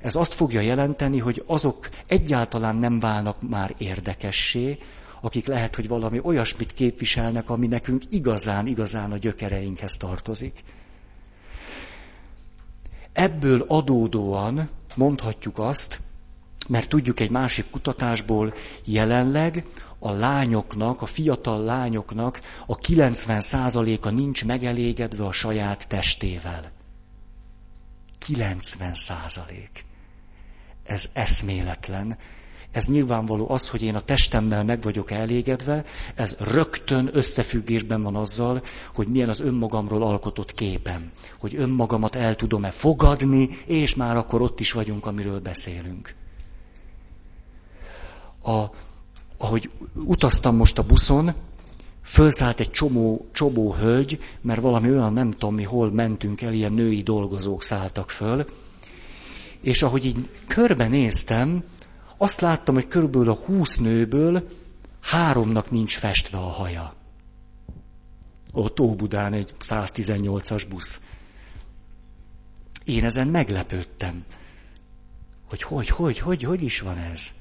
[0.00, 4.78] Ez azt fogja jelenteni, hogy azok egyáltalán nem válnak már érdekessé,
[5.20, 10.64] akik lehet, hogy valami olyasmit képviselnek, ami nekünk igazán, igazán a gyökereinkhez tartozik.
[13.12, 16.00] Ebből adódóan mondhatjuk azt,
[16.68, 19.64] mert tudjuk egy másik kutatásból, jelenleg
[20.02, 26.70] a lányoknak, a fiatal lányoknak a 90%-a nincs megelégedve a saját testével.
[28.26, 29.42] 90%.
[30.84, 32.18] Ez eszméletlen.
[32.70, 35.84] Ez nyilvánvaló az, hogy én a testemmel meg vagyok elégedve,
[36.14, 38.62] ez rögtön összefüggésben van azzal,
[38.94, 41.10] hogy milyen az önmagamról alkotott képem.
[41.38, 46.14] Hogy önmagamat el tudom-e fogadni, és már akkor ott is vagyunk, amiről beszélünk.
[48.42, 48.64] A,
[49.42, 51.34] ahogy utaztam most a buszon,
[52.02, 56.72] fölszállt egy csomó, csomó hölgy, mert valami olyan nem tudom mi, hol mentünk el, ilyen
[56.72, 58.44] női dolgozók szálltak föl,
[59.60, 61.64] és ahogy így körbenéztem,
[62.16, 64.48] azt láttam, hogy körülbelül a húsz nőből
[65.00, 66.94] háromnak nincs festve a haja.
[68.52, 71.00] Ott Óbudán egy 118-as busz.
[72.84, 74.24] Én ezen meglepődtem,
[75.48, 77.32] hogy hogy, hogy, hogy, hogy is van ez.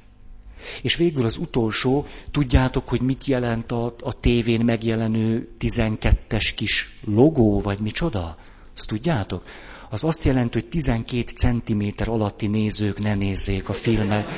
[0.82, 7.62] És végül az utolsó, tudjátok, hogy mit jelent a, a tévén megjelenő 12-es kis logó,
[7.62, 8.38] vagy micsoda?
[8.76, 9.44] Azt tudjátok?
[9.90, 14.30] Az azt jelenti, hogy 12 centiméter alatti nézők ne nézzék a filmet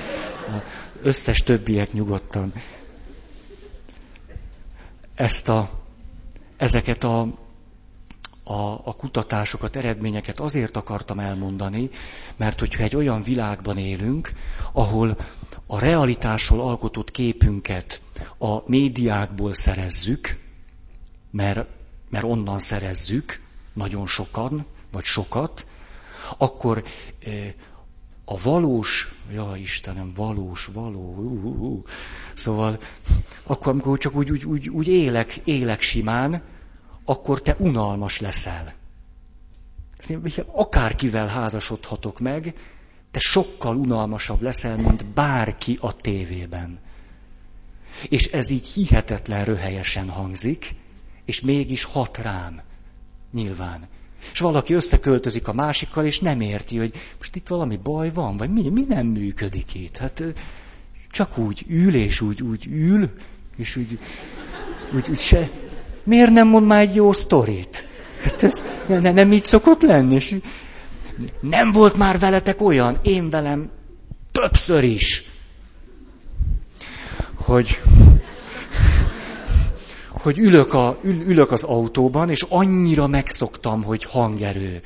[1.01, 2.53] összes többiek nyugodtan.
[5.15, 5.69] Ezt a,
[6.57, 7.42] ezeket a,
[8.43, 11.89] a, a kutatásokat, eredményeket azért akartam elmondani,
[12.35, 14.31] mert hogyha egy olyan világban élünk,
[14.71, 15.17] ahol
[15.67, 18.01] a realitásról alkotott képünket
[18.37, 20.39] a médiákból szerezzük,
[21.31, 21.67] mert,
[22.09, 23.41] mert onnan szerezzük
[23.73, 25.65] nagyon sokan, vagy sokat,
[26.37, 26.83] akkor
[27.25, 27.53] eh,
[28.25, 31.83] a valós, ja Istenem, valós, való, uh, uh, uh.
[32.33, 32.79] szóval
[33.43, 36.41] akkor, amikor csak úgy, úgy, úgy, úgy élek, élek simán,
[37.06, 38.74] akkor te unalmas leszel.
[40.45, 42.54] Akárkivel házasodhatok meg,
[43.12, 46.80] te sokkal unalmasabb leszel, mint bárki a tévében.
[48.10, 50.76] És ez így hihetetlen röhelyesen hangzik,
[51.26, 52.62] és mégis hat rám.
[53.32, 53.88] Nyilván.
[54.32, 58.49] És valaki összeköltözik a másikkal, és nem érti, hogy most itt valami baj van, vagy
[58.49, 59.97] mi, mi nem működik itt.
[59.97, 60.24] Hát
[61.12, 63.14] csak úgy ül, és úgy, úgy ül,
[63.56, 63.99] és úgy,
[64.93, 65.49] úgy, úgy se...
[66.04, 67.88] Miért nem mond már egy jó sztorit?
[68.24, 70.16] Hát ez ne, ne, nem így szokott lenni.
[70.16, 70.36] És
[71.39, 73.70] nem volt már veletek olyan, én velem
[74.32, 75.24] többször is,
[77.36, 77.82] hogy
[80.24, 84.82] hogy ülök, a, ül, ülök az autóban, és annyira megszoktam, hogy hangerő.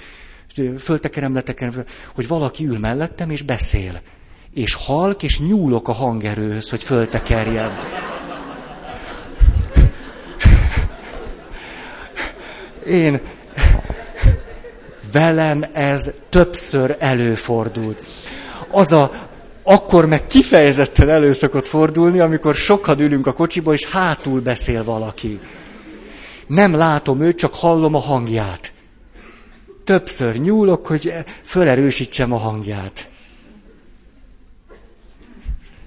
[0.80, 4.01] Föltekerem, letekerem, hogy valaki ül mellettem, és beszél.
[4.53, 7.72] És halk, és nyúlok a hangerőhöz, hogy föltekerjem.
[12.88, 13.21] Én
[15.11, 18.05] velem ez többször előfordult.
[18.71, 19.11] Az a,
[19.63, 25.39] akkor meg kifejezetten elő szokott fordulni, amikor sokan ülünk a kocsiba, és hátul beszél valaki.
[26.47, 28.73] Nem látom őt, csak hallom a hangját.
[29.83, 33.09] Többször nyúlok, hogy felerősítsem a hangját.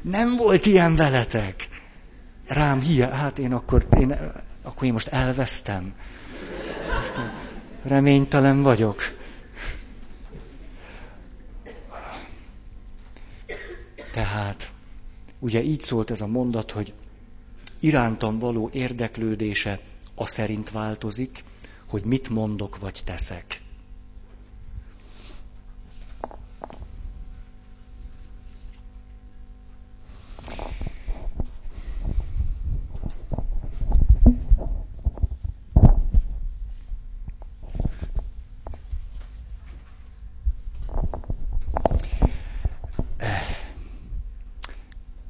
[0.02, 1.68] Nem volt ilyen veletek.
[2.46, 4.16] Rám hiá, hát én akkor, én,
[4.62, 5.94] akkor én most elvesztem.
[7.82, 9.02] Reménytelen vagyok.
[14.12, 14.72] Tehát,
[15.38, 16.92] ugye így szólt ez a mondat, hogy
[17.80, 19.80] irántam való érdeklődése
[20.14, 21.44] a szerint változik,
[21.86, 23.60] hogy mit mondok vagy teszek.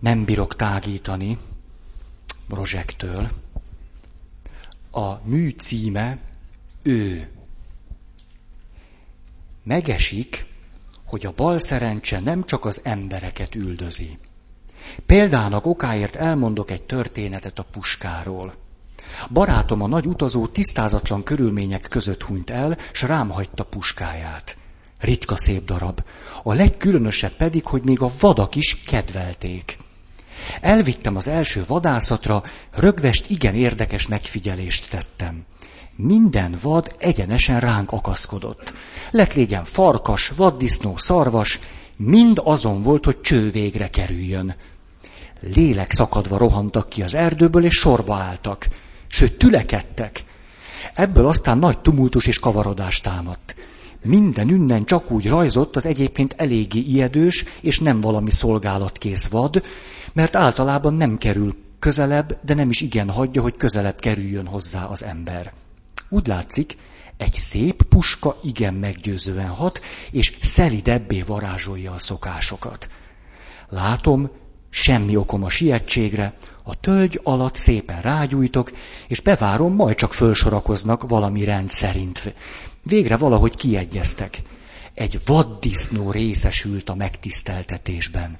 [0.01, 1.39] Nem bírok tágítani
[2.49, 3.31] Rozsektől.
[4.91, 6.19] A mű címe
[6.83, 7.29] ő.
[9.63, 10.47] Megesik,
[11.05, 14.19] hogy a bal szerencse nem csak az embereket üldözi.
[15.07, 18.55] Példának okáért elmondok egy történetet a puskáról.
[19.31, 24.57] Barátom a nagy utazó tisztázatlan körülmények között hunyt el, s rám hagyta puskáját.
[24.99, 26.05] Ritka szép darab.
[26.43, 29.79] A legkülönösebb pedig, hogy még a vadak is kedvelték.
[30.61, 32.43] Elvittem az első vadászatra,
[32.75, 35.45] rögvest igen érdekes megfigyelést tettem.
[35.97, 38.73] Minden vad egyenesen ránk akaszkodott.
[39.11, 41.59] Lett légyen farkas, vaddisznó, szarvas,
[41.97, 44.55] mind azon volt, hogy cső végre kerüljön.
[45.41, 48.69] Lélek szakadva rohantak ki az erdőből, és sorba álltak.
[49.09, 50.25] Sőt, tülekedtek.
[50.95, 53.55] Ebből aztán nagy tumultus és kavarodás támadt.
[54.03, 59.65] Minden ünnen csak úgy rajzott az egyébként eléggé ijedős és nem valami szolgálatkész vad,
[60.13, 65.05] mert általában nem kerül közelebb, de nem is igen hagyja, hogy közelebb kerüljön hozzá az
[65.05, 65.53] ember.
[66.09, 66.77] Úgy látszik,
[67.17, 69.81] egy szép puska igen meggyőzően hat,
[70.11, 72.89] és szelidebbé varázsolja a szokásokat.
[73.69, 74.31] Látom,
[74.71, 76.35] semmi okom a sietségre,
[76.65, 78.73] a tölgy alatt szépen rágyújtok,
[79.09, 82.35] és bevárom, majd csak fölsorakoznak valami rend szerint.
[82.83, 84.43] Végre valahogy kiegyeztek.
[84.95, 88.39] Egy vaddisznó részesült a megtiszteltetésben.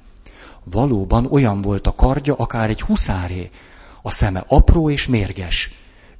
[0.65, 3.51] Valóban olyan volt a kardja, akár egy huszáré.
[4.03, 5.71] A szeme apró és mérges.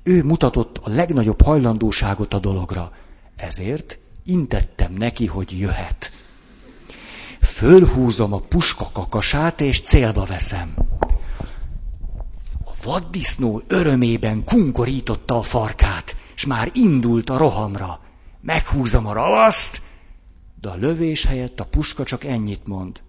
[0.03, 2.93] Ő mutatott a legnagyobb hajlandóságot a dologra.
[3.37, 6.13] Ezért intettem neki, hogy jöhet.
[7.41, 10.75] Fölhúzom a puska kakasát, és célba veszem.
[12.65, 18.01] A vaddisznó örömében kunkorította a farkát, és már indult a rohamra.
[18.41, 19.83] Meghúzom a ravaszt,
[20.61, 23.01] de a lövés helyett a puska csak ennyit mond.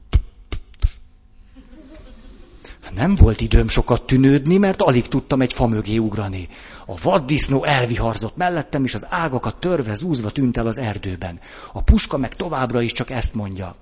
[2.95, 6.47] Nem volt időm sokat tűnődni, mert alig tudtam egy fa mögé ugrani.
[6.85, 11.39] A vaddisznó elviharzott mellettem, és az ágakat törve zúzva tűnt el az erdőben.
[11.73, 13.75] A puska meg továbbra is csak ezt mondja.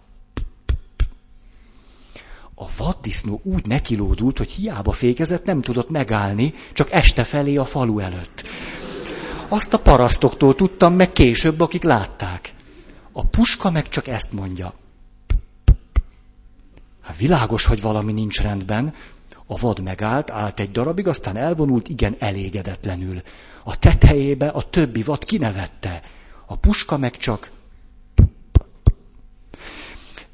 [2.56, 8.00] A vaddisznó úgy nekilódult, hogy hiába fékezett, nem tudott megállni, csak este felé a falu
[8.00, 8.44] előtt.
[9.48, 12.54] Azt a parasztoktól tudtam meg később, akik látták.
[13.12, 14.74] A puska meg csak ezt mondja.
[17.10, 18.94] Hát világos, hogy valami nincs rendben.
[19.46, 23.22] A vad megállt, állt egy darabig, aztán elvonult, igen elégedetlenül.
[23.64, 26.02] A tetejébe a többi vad kinevette.
[26.46, 27.52] A puska meg csak...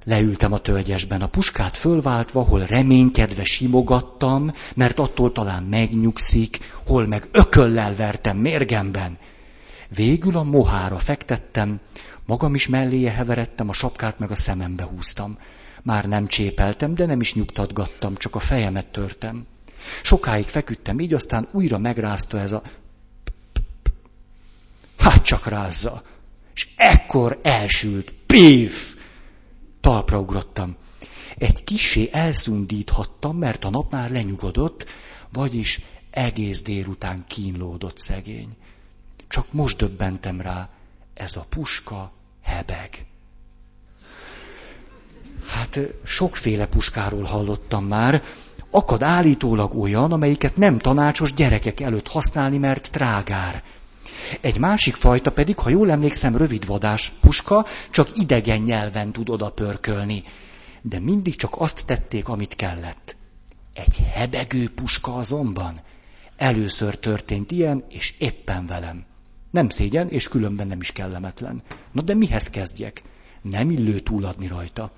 [0.03, 7.27] Leültem a tölgyesben, a puskát fölváltva, hol reménykedve simogattam, mert attól talán megnyugszik, hol meg
[7.31, 9.17] ököllel vertem mérgemben.
[9.89, 11.79] Végül a mohára fektettem,
[12.25, 15.37] magam is melléje heveredtem, a sapkát meg a szemembe húztam.
[15.85, 19.47] Már nem csépeltem, de nem is nyugtatgattam, csak a fejemet törtem.
[20.03, 22.61] Sokáig feküdtem így, aztán újra megrázta ez a...
[24.97, 26.03] Hát csak rázza.
[26.53, 28.13] És ekkor elsült.
[28.25, 28.95] Pif!
[29.81, 30.75] Talpra ugrottam.
[31.37, 34.85] Egy kisé elszundíthattam, mert a nap már lenyugodott,
[35.31, 38.57] vagyis egész délután kínlódott szegény.
[39.27, 40.69] Csak most döbbentem rá,
[41.13, 42.11] ez a puska
[42.41, 43.05] hebeg.
[45.55, 48.23] Hát sokféle puskáról hallottam már.
[48.71, 53.63] Akad állítólag olyan, amelyiket nem tanácsos gyerekek előtt használni, mert trágár.
[54.41, 60.23] Egy másik fajta pedig, ha jól emlékszem, rövidvadás puska, csak idegen nyelven tud oda pörkölni.
[60.81, 63.15] De mindig csak azt tették, amit kellett.
[63.73, 65.79] Egy hebegő puska azonban.
[66.37, 69.05] Először történt ilyen, és éppen velem.
[69.51, 71.63] Nem szégyen, és különben nem is kellemetlen.
[71.91, 73.03] Na de mihez kezdjek?
[73.41, 74.91] Nem illő túladni rajta.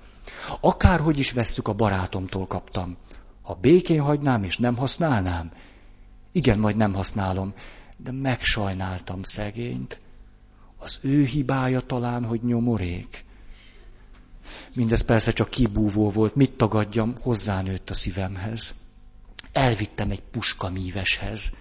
[0.60, 2.96] Akárhogy is vesszük, a barátomtól kaptam.
[3.42, 5.52] Ha békén hagynám és nem használnám,
[6.32, 7.54] igen, majd nem használom,
[7.96, 10.00] de megsajnáltam szegényt.
[10.78, 13.24] Az ő hibája talán, hogy nyomorék.
[14.72, 18.74] Mindez persze csak kibúvó volt, mit tagadjam, hozzánőtt a szívemhez.
[19.52, 21.52] Elvittem egy puska míveshez.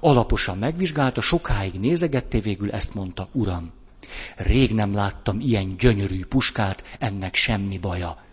[0.00, 3.72] Alaposan megvizsgálta, sokáig nézegette, végül ezt mondta, uram,
[4.36, 8.24] rég nem láttam ilyen gyönyörű puskát, ennek semmi baja.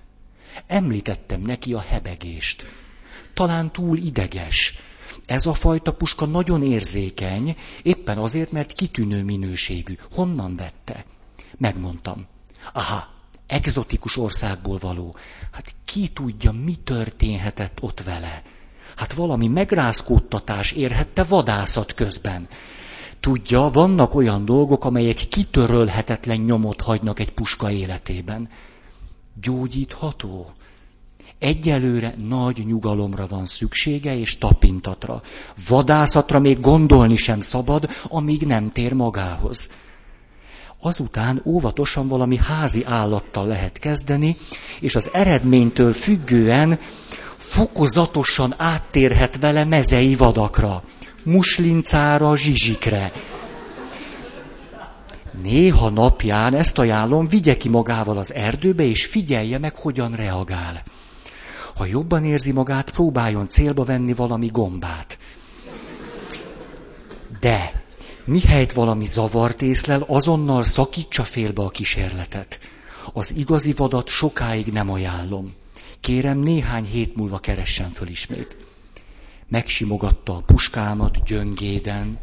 [0.68, 2.66] Említettem neki a hebegést.
[3.34, 4.74] Talán túl ideges.
[5.26, 9.98] Ez a fajta puska nagyon érzékeny, éppen azért, mert kitűnő minőségű.
[10.12, 11.06] Honnan vette?
[11.58, 12.28] Megmondtam.
[12.74, 13.08] Aha,
[13.48, 15.16] egzotikus országból való.
[15.52, 18.44] Hát ki tudja, mi történhetett ott vele?
[18.96, 22.50] Hát valami megrázkódtatás érhette vadászat közben.
[23.20, 28.49] Tudja, vannak olyan dolgok, amelyek kitörölhetetlen nyomot hagynak egy puska életében.
[29.41, 30.51] Gyógyítható.
[31.39, 35.22] Egyelőre nagy nyugalomra van szüksége, és tapintatra.
[35.67, 39.70] Vadászatra még gondolni sem szabad, amíg nem tér magához.
[40.82, 44.36] Azután óvatosan valami házi állattal lehet kezdeni,
[44.80, 46.80] és az eredménytől függően
[47.38, 50.84] fokozatosan áttérhet vele mezei vadakra,
[51.24, 53.11] muslincára, zsizsikre.
[55.43, 60.84] Néha napján ezt ajánlom, vigye ki magával az erdőbe, és figyelje meg, hogyan reagál.
[61.76, 65.17] Ha jobban érzi magát, próbáljon célba venni valami gombát.
[67.39, 67.84] De,
[68.24, 72.59] mihelyt valami zavart észlel, azonnal szakítsa félbe a kísérletet.
[73.13, 75.53] Az igazi vadat sokáig nem ajánlom.
[75.99, 78.68] Kérem, néhány hét múlva keressen föl ismét.
[79.50, 82.20] Megsimogatta a puskámat gyöngéden,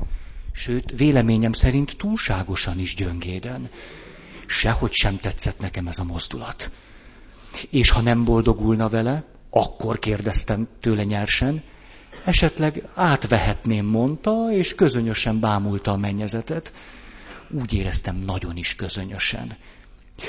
[0.53, 3.69] sőt, véleményem szerint túlságosan is gyöngéden.
[4.47, 6.71] Sehogy sem tetszett nekem ez a mozdulat.
[7.71, 11.63] És ha nem boldogulna vele, akkor kérdeztem tőle nyersen,
[12.25, 16.73] esetleg átvehetném, mondta, és közönösen bámulta a mennyezetet.
[17.51, 19.57] Úgy éreztem nagyon is közönösen.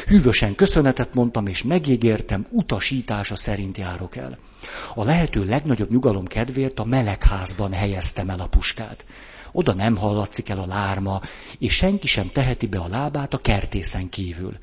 [0.06, 4.38] Hűvösen köszönetet mondtam, és megígértem, utasítása szerint járok el.
[4.96, 9.06] A lehető legnagyobb nyugalom kedvéért a melegházban helyeztem el a puskát.
[9.52, 11.22] Oda nem hallatszik el a lárma,
[11.60, 14.58] és senki sem teheti be a lábát a kertészen kívül.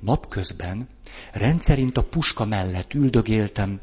[0.00, 0.88] Napközben
[1.32, 3.80] rendszerint a puska mellett üldögéltem,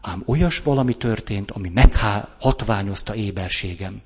[0.00, 4.02] ám olyas valami történt, ami meghatványozta éberségem.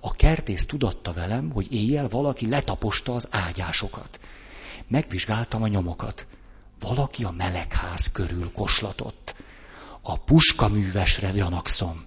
[0.00, 4.20] A kertész tudatta velem, hogy éjjel valaki letaposta az ágyásokat.
[4.86, 6.26] Megvizsgáltam a nyomokat.
[6.80, 9.34] Valaki a melegház körül koslatott.
[10.02, 12.06] A puska művesre gyanakszom.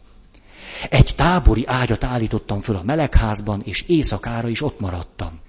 [0.90, 5.40] Egy tábori ágyat állítottam föl a melegházban, és éjszakára is ott maradtam.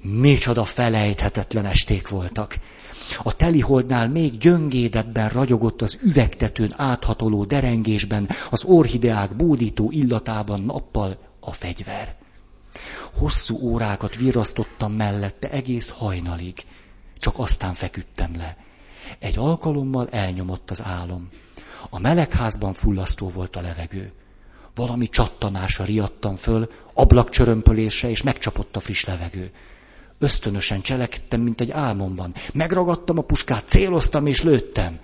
[0.00, 2.58] Micsoda felejthetetlen esték voltak.
[3.22, 11.52] A teliholdnál még gyöngédebben ragyogott az üvegtetőn áthatoló derengésben, az orhideák bódító illatában nappal a
[11.52, 12.16] fegyver.
[13.18, 16.54] Hosszú órákat virasztottam mellette egész hajnalig.
[17.18, 18.56] Csak aztán feküdtem le.
[19.18, 21.28] Egy alkalommal elnyomott az álom.
[21.90, 24.12] A melegházban fullasztó volt a levegő.
[24.74, 29.50] Valami csattanásra riadtam föl, ablakcsörömpölése, és megcsapott a friss levegő.
[30.18, 32.34] Ösztönösen cselekedtem, mint egy álmomban.
[32.52, 34.98] Megragadtam a puskát, céloztam és lőttem.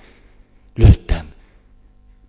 [0.75, 1.33] Lőttem.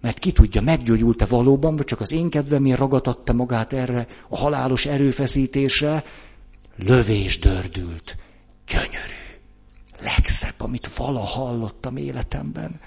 [0.02, 4.86] Mert ki tudja, meggyógyult-e valóban, vagy csak az én kedvemén ragadtatta magát erre a halálos
[4.86, 6.04] erőfeszítésre.
[6.76, 8.18] Lövés dördült.
[8.68, 9.20] Gyönyörű.
[10.00, 12.80] Legszebb, amit vala hallottam életemben.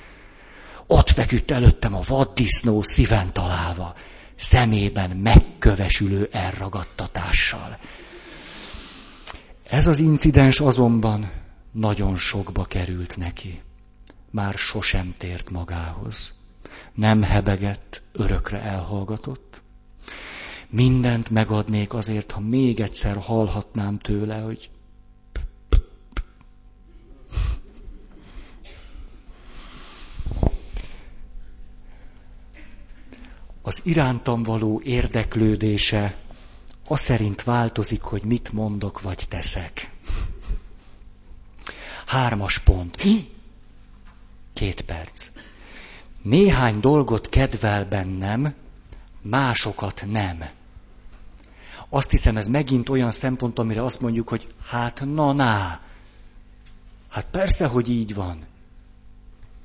[0.86, 3.94] Ott feküdt előttem a vaddisznó szíven találva,
[4.36, 7.78] szemében megkövesülő elragadtatással.
[9.68, 11.30] Ez az incidens azonban
[11.72, 13.62] nagyon sokba került neki.
[14.30, 16.34] Már sosem tért magához.
[16.94, 19.62] Nem hebegett, örökre elhallgatott.
[20.68, 24.70] Mindent megadnék azért, ha még egyszer hallhatnám tőle, hogy
[33.62, 36.16] az irántam való érdeklődése
[36.88, 39.90] az szerint változik, hogy mit mondok vagy teszek.
[42.06, 43.02] Hármas pont.
[44.54, 45.30] Két perc.
[46.24, 48.54] Néhány dolgot kedvel bennem,
[49.20, 50.44] másokat nem.
[51.88, 55.80] Azt hiszem, ez megint olyan szempont, amire azt mondjuk, hogy hát na na.
[57.08, 58.46] Hát persze, hogy így van.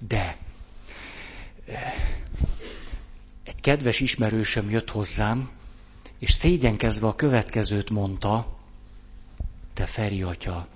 [0.07, 0.37] De
[3.43, 5.49] egy kedves ismerősöm jött hozzám,
[6.17, 8.57] és szégyenkezve a következőt mondta,
[9.73, 10.67] te Feri atya,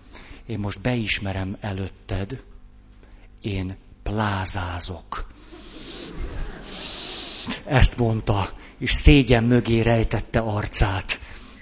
[0.46, 2.44] én most beismerem előtted,
[3.42, 5.33] én plázázok.
[7.66, 8.50] Ezt mondta,
[8.80, 11.20] és szégyen mögé rejtette arcát,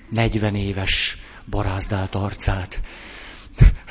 [0.09, 1.17] 40 éves
[1.49, 2.79] barázdált arcát.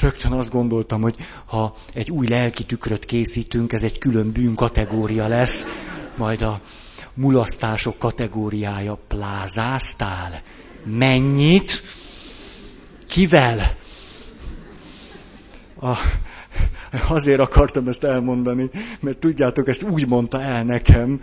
[0.00, 5.28] Rögtön azt gondoltam, hogy ha egy új lelki tükröt készítünk, ez egy külön bűn kategória
[5.28, 5.64] lesz,
[6.16, 6.60] majd a
[7.14, 8.98] mulasztások kategóriája.
[9.08, 10.42] Plázáztál?
[10.84, 11.82] Mennyit?
[13.08, 13.76] Kivel?
[15.80, 15.96] A,
[17.08, 21.20] azért akartam ezt elmondani, mert tudjátok, ezt úgy mondta el nekem,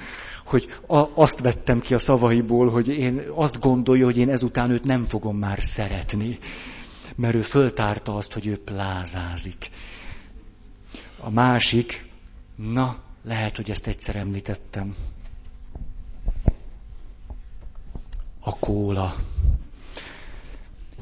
[0.47, 4.83] hogy a, azt vettem ki a szavaiból, hogy én azt gondolja, hogy én ezután őt
[4.83, 6.39] nem fogom már szeretni.
[7.15, 9.69] Mert ő föltárta azt, hogy ő plázázik.
[11.19, 12.09] A másik,
[12.55, 14.95] na, lehet, hogy ezt egyszer említettem.
[18.39, 19.15] A kóla.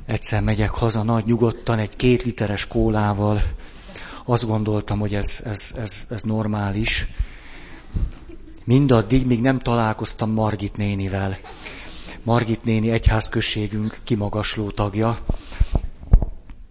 [0.05, 3.41] Egyszer megyek haza nagy nyugodtan egy két literes kólával.
[4.26, 7.07] Azt gondoltam, hogy ez, ez, ez, ez normális.
[8.65, 11.37] Mindaddig, míg nem találkoztam Margit nénivel.
[12.23, 15.19] Margit néni egyházközségünk kimagasló tagja.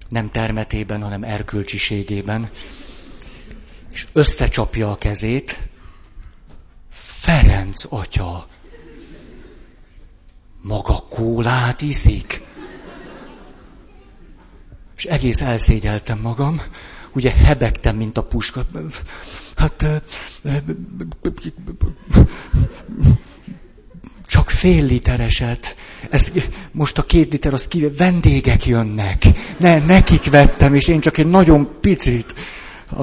[0.08, 2.50] Nem termetében, hanem erkölcsiségében.
[3.92, 5.58] És összecsapja a kezét.
[6.90, 8.46] Ferenc atya,
[10.62, 12.42] maga kólát iszik?
[14.96, 16.62] És egész elszégyeltem magam,
[17.14, 18.66] ugye hebegtem, mint a puska.
[19.56, 19.86] Hát
[24.26, 25.76] csak fél litereset.
[26.10, 26.32] Ez,
[26.72, 29.22] most a két liter az kivé, vendégek jönnek.
[29.56, 32.34] Ne, nekik vettem, és én csak egy nagyon picit.
[32.90, 33.02] A,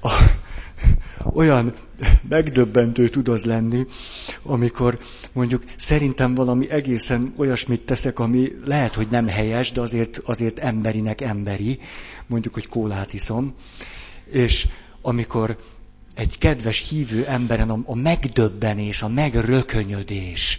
[0.00, 0.12] a,
[1.24, 1.72] olyan
[2.28, 3.86] megdöbbentő tud az lenni,
[4.42, 4.98] amikor
[5.32, 11.20] mondjuk szerintem valami egészen olyasmit teszek, ami lehet, hogy nem helyes, de azért, azért emberinek
[11.20, 11.78] emberi,
[12.26, 13.54] mondjuk, hogy kólát iszom,
[14.30, 14.68] és
[15.02, 15.56] amikor
[16.14, 20.58] egy kedves hívő emberen a, a megdöbbenés, a megrökönyödés,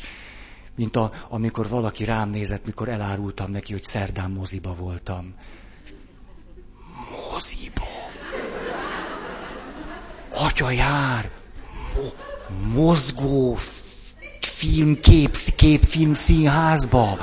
[0.75, 5.33] mint a, amikor valaki rám nézett, mikor elárultam neki, hogy szerdán moziba voltam.
[7.31, 8.02] Moziba?
[10.33, 11.29] Atya jár!
[12.73, 13.57] Mozgó
[14.39, 17.17] film, kép, képfilm színházba.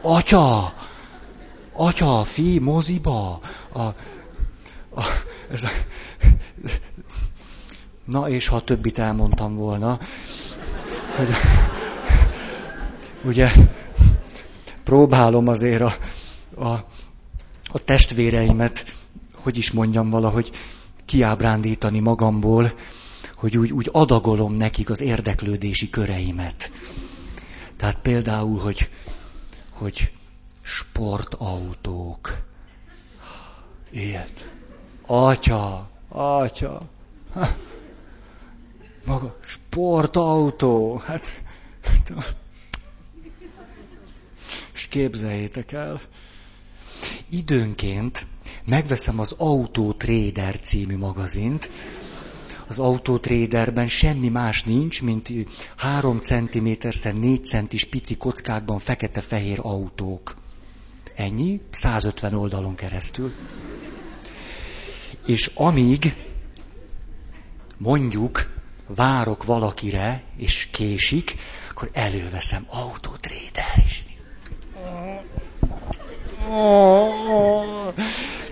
[0.00, 0.74] Atya!
[1.72, 3.40] Atya, fi, moziba.
[3.72, 5.04] A, a,
[5.50, 5.68] ez a,
[8.04, 9.98] na, és ha többit elmondtam volna,
[11.16, 11.28] hogy
[13.22, 13.50] ugye
[14.84, 15.94] próbálom azért a,
[16.56, 16.68] a,
[17.72, 18.84] a testvéreimet,
[19.34, 20.50] hogy is mondjam valahogy,
[21.10, 22.72] kiábrándítani magamból,
[23.34, 26.70] hogy úgy, úgy adagolom nekik az érdeklődési köreimet.
[27.76, 28.90] Tehát például, hogy,
[29.70, 30.12] hogy
[30.62, 32.42] sportautók.
[33.90, 34.50] Ilyet.
[35.06, 36.80] Atya, atya.
[37.32, 37.48] Ha.
[39.04, 41.02] Maga, sportautó.
[41.06, 41.42] Hát,
[44.74, 46.00] és képzeljétek el,
[47.28, 48.26] időnként
[48.64, 51.70] megveszem az Auto Trader című magazint,
[52.70, 55.28] az autótréderben semmi más nincs, mint
[55.76, 56.68] 3 cm
[57.12, 60.36] 4 centis pici kockákban fekete-fehér autók.
[61.14, 63.32] Ennyi, 150 oldalon keresztül.
[65.26, 66.14] És amíg
[67.76, 68.52] mondjuk
[68.86, 71.34] várok valakire, és késik,
[71.70, 74.04] akkor előveszem autótréder is.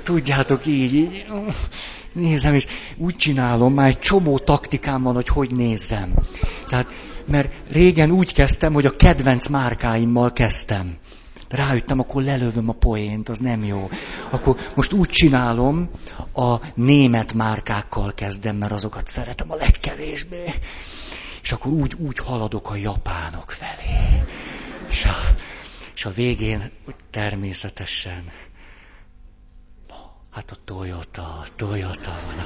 [0.09, 1.26] Tudjátok, így, így
[2.12, 2.66] nézem, és
[2.97, 6.14] úgy csinálom, már egy csomó taktikám van, hogy hogy nézzem.
[6.68, 6.86] Tehát,
[7.26, 10.97] mert régen úgy kezdtem, hogy a kedvenc márkáimmal kezdtem.
[11.48, 13.90] Rájöttem, akkor lelövöm a poént, az nem jó.
[14.30, 15.90] Akkor most úgy csinálom,
[16.32, 20.44] a német márkákkal kezdem, mert azokat szeretem a legkevésbé.
[21.43, 24.22] És akkor úgy, úgy haladok a japánok felé.
[24.90, 25.14] És a,
[25.94, 26.70] és a végén
[27.10, 28.24] természetesen
[30.39, 32.39] Hát a Toyota, Toyota van.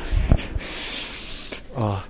[1.85, 2.05] A,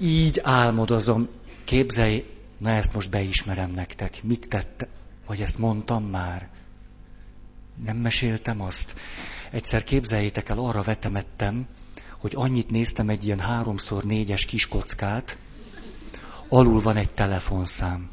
[0.00, 1.28] így álmodozom.
[1.64, 2.24] Képzelj,
[2.58, 4.22] na ezt most beismerem nektek.
[4.22, 4.88] Mit tette?
[5.26, 6.48] Vagy ezt mondtam már?
[7.84, 8.94] Nem meséltem azt?
[9.50, 11.66] Egyszer képzeljétek el, arra vetemettem,
[12.18, 15.38] hogy annyit néztem egy ilyen háromszor négyes kis kockát,
[16.48, 18.10] alul van egy telefonszám.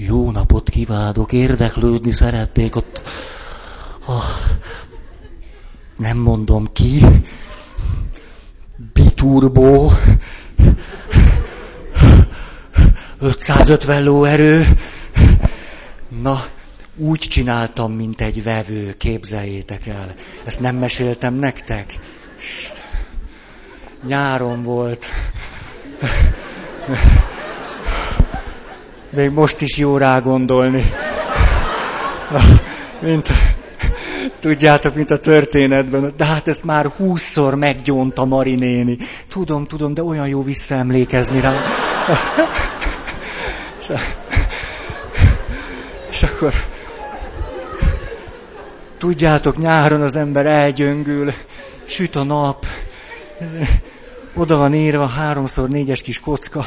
[0.00, 3.02] Jó napot kívánok, érdeklődni szeretnék ott.
[4.06, 4.24] Oh,
[5.96, 7.04] nem mondom ki.
[8.92, 9.90] Biturbo.
[13.18, 14.64] 550 lóerő.
[16.08, 16.44] Na,
[16.96, 20.14] úgy csináltam, mint egy vevő, képzeljétek el.
[20.44, 21.94] Ezt nem meséltem nektek?
[24.06, 25.06] Nyáron volt.
[29.10, 30.90] Még most is jó rá gondolni.
[33.00, 33.28] Mint
[34.40, 38.96] Tudjátok, mint a történetben, de hát ezt már húszszor meggyónta Mari néni.
[39.28, 41.52] Tudom, tudom, de olyan jó visszaemlékezni rá.
[43.78, 43.92] És,
[46.10, 46.52] és akkor
[48.98, 51.32] tudjátok, nyáron az ember elgyöngül,
[51.84, 52.66] süt a nap,
[54.34, 56.64] oda van írva háromszor négyes kis kocka,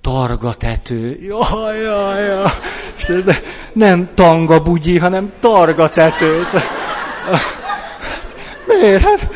[0.00, 1.18] targa tető.
[1.20, 2.50] Jaj, jaj, jaj.
[2.98, 3.24] És ez
[3.72, 6.46] nem tanga bugyi, hanem targa tető.
[8.66, 9.02] Miért?
[9.02, 9.28] Hát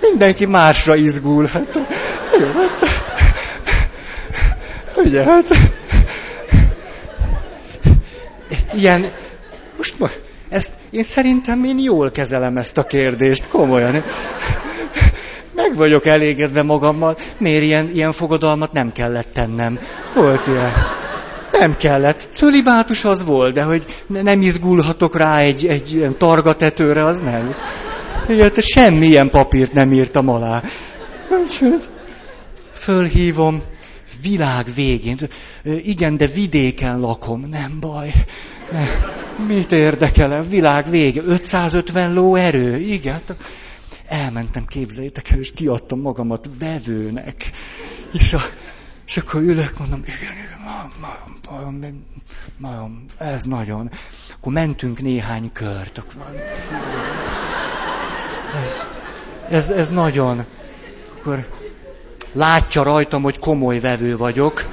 [0.00, 1.46] mindenki másra izgul.
[1.46, 1.78] Hát,
[2.40, 2.88] jó, hát,
[4.96, 5.50] ugye, hát,
[8.74, 9.10] ilyen,
[9.76, 14.02] most, most ezt én szerintem én jól kezelem ezt a kérdést, komolyan.
[15.70, 19.78] Meg vagyok elégedve magammal, miért ilyen, ilyen fogadalmat nem kellett tennem.
[20.14, 20.72] Volt ilyen.
[21.52, 22.28] Nem kellett.
[22.30, 27.54] Cölibátus az volt, de hogy nem izgulhatok rá egy, egy ilyen targatetőre, az nem.
[28.28, 30.62] Igen, semmilyen papírt nem írtam alá.
[31.42, 31.82] Úgyhogy
[32.72, 33.62] fölhívom,
[34.22, 35.18] világ végén.
[35.84, 38.12] Igen, de vidéken lakom, nem baj.
[38.72, 38.88] Nem.
[39.46, 40.42] Mit érdekel?
[40.42, 41.22] Világ vége.
[41.26, 42.76] 550 ló erő.
[42.76, 43.20] Igen.
[44.10, 47.50] Elmentem, képzeljétek el, és kiadtam magamat vevőnek.
[48.12, 48.40] És, a,
[49.06, 50.90] és akkor ülök, mondom, igen, igen,
[51.46, 52.04] nagyon,
[52.56, 53.90] nagyon, ez nagyon.
[54.36, 56.02] Akkor mentünk néhány kört.
[58.60, 58.86] Ez,
[59.48, 60.44] ez, ez nagyon.
[61.18, 61.48] Akkor
[62.32, 64.66] látja rajtam, hogy komoly vevő vagyok.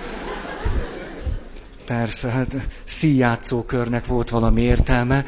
[1.85, 5.25] Persze, hát szíjátszókörnek volt valami értelme.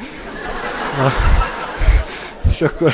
[0.96, 1.12] Na,
[2.50, 2.92] és akkor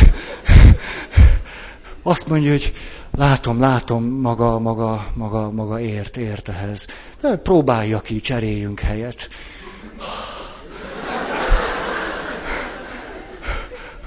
[2.06, 2.72] azt mondja, hogy
[3.16, 6.86] látom, látom, maga, maga, maga, maga ért, ért ehhez.
[7.20, 9.28] De próbálja ki, cseréljünk helyet.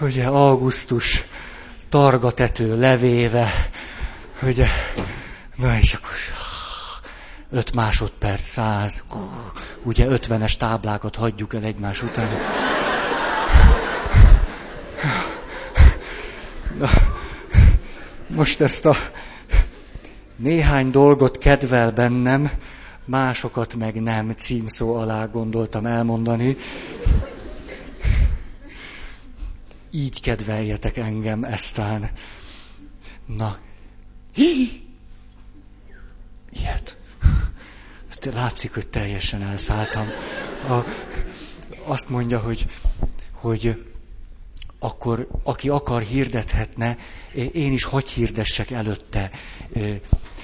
[0.02, 1.24] Ugye, augusztus,
[1.90, 3.70] targatető levéve,
[4.42, 4.68] ugye,
[5.56, 6.16] na és akkor
[7.50, 9.04] öt másodperc, száz,
[9.84, 12.30] ugye ötvenes táblákat hagyjuk el egymás után.
[16.80, 17.09] Na,
[18.30, 18.96] most ezt a
[20.36, 22.52] néhány dolgot kedvel bennem,
[23.06, 26.58] másokat meg nem címszó alá gondoltam elmondani.
[29.92, 32.12] Így kedveljetek engem eztán.
[33.26, 33.58] Na,
[34.34, 34.88] hi!
[36.52, 36.98] Ilyet.
[38.34, 40.08] Látszik, hogy teljesen elszálltam.
[40.68, 40.84] A,
[41.84, 42.66] azt mondja, hogy,
[43.32, 43.89] hogy
[44.80, 46.98] akkor aki akar, hirdethetne,
[47.54, 49.32] én is hogy hirdessek előtte.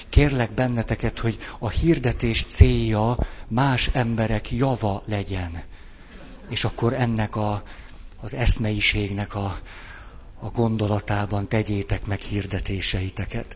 [0.10, 3.18] Kérlek benneteket, hogy a hirdetés célja
[3.48, 5.64] más emberek java legyen.
[6.50, 7.64] És akkor ennek a,
[8.22, 9.60] az eszmeiségnek a,
[10.40, 13.44] a gondolatában tegyétek meg hirdetéseiteket.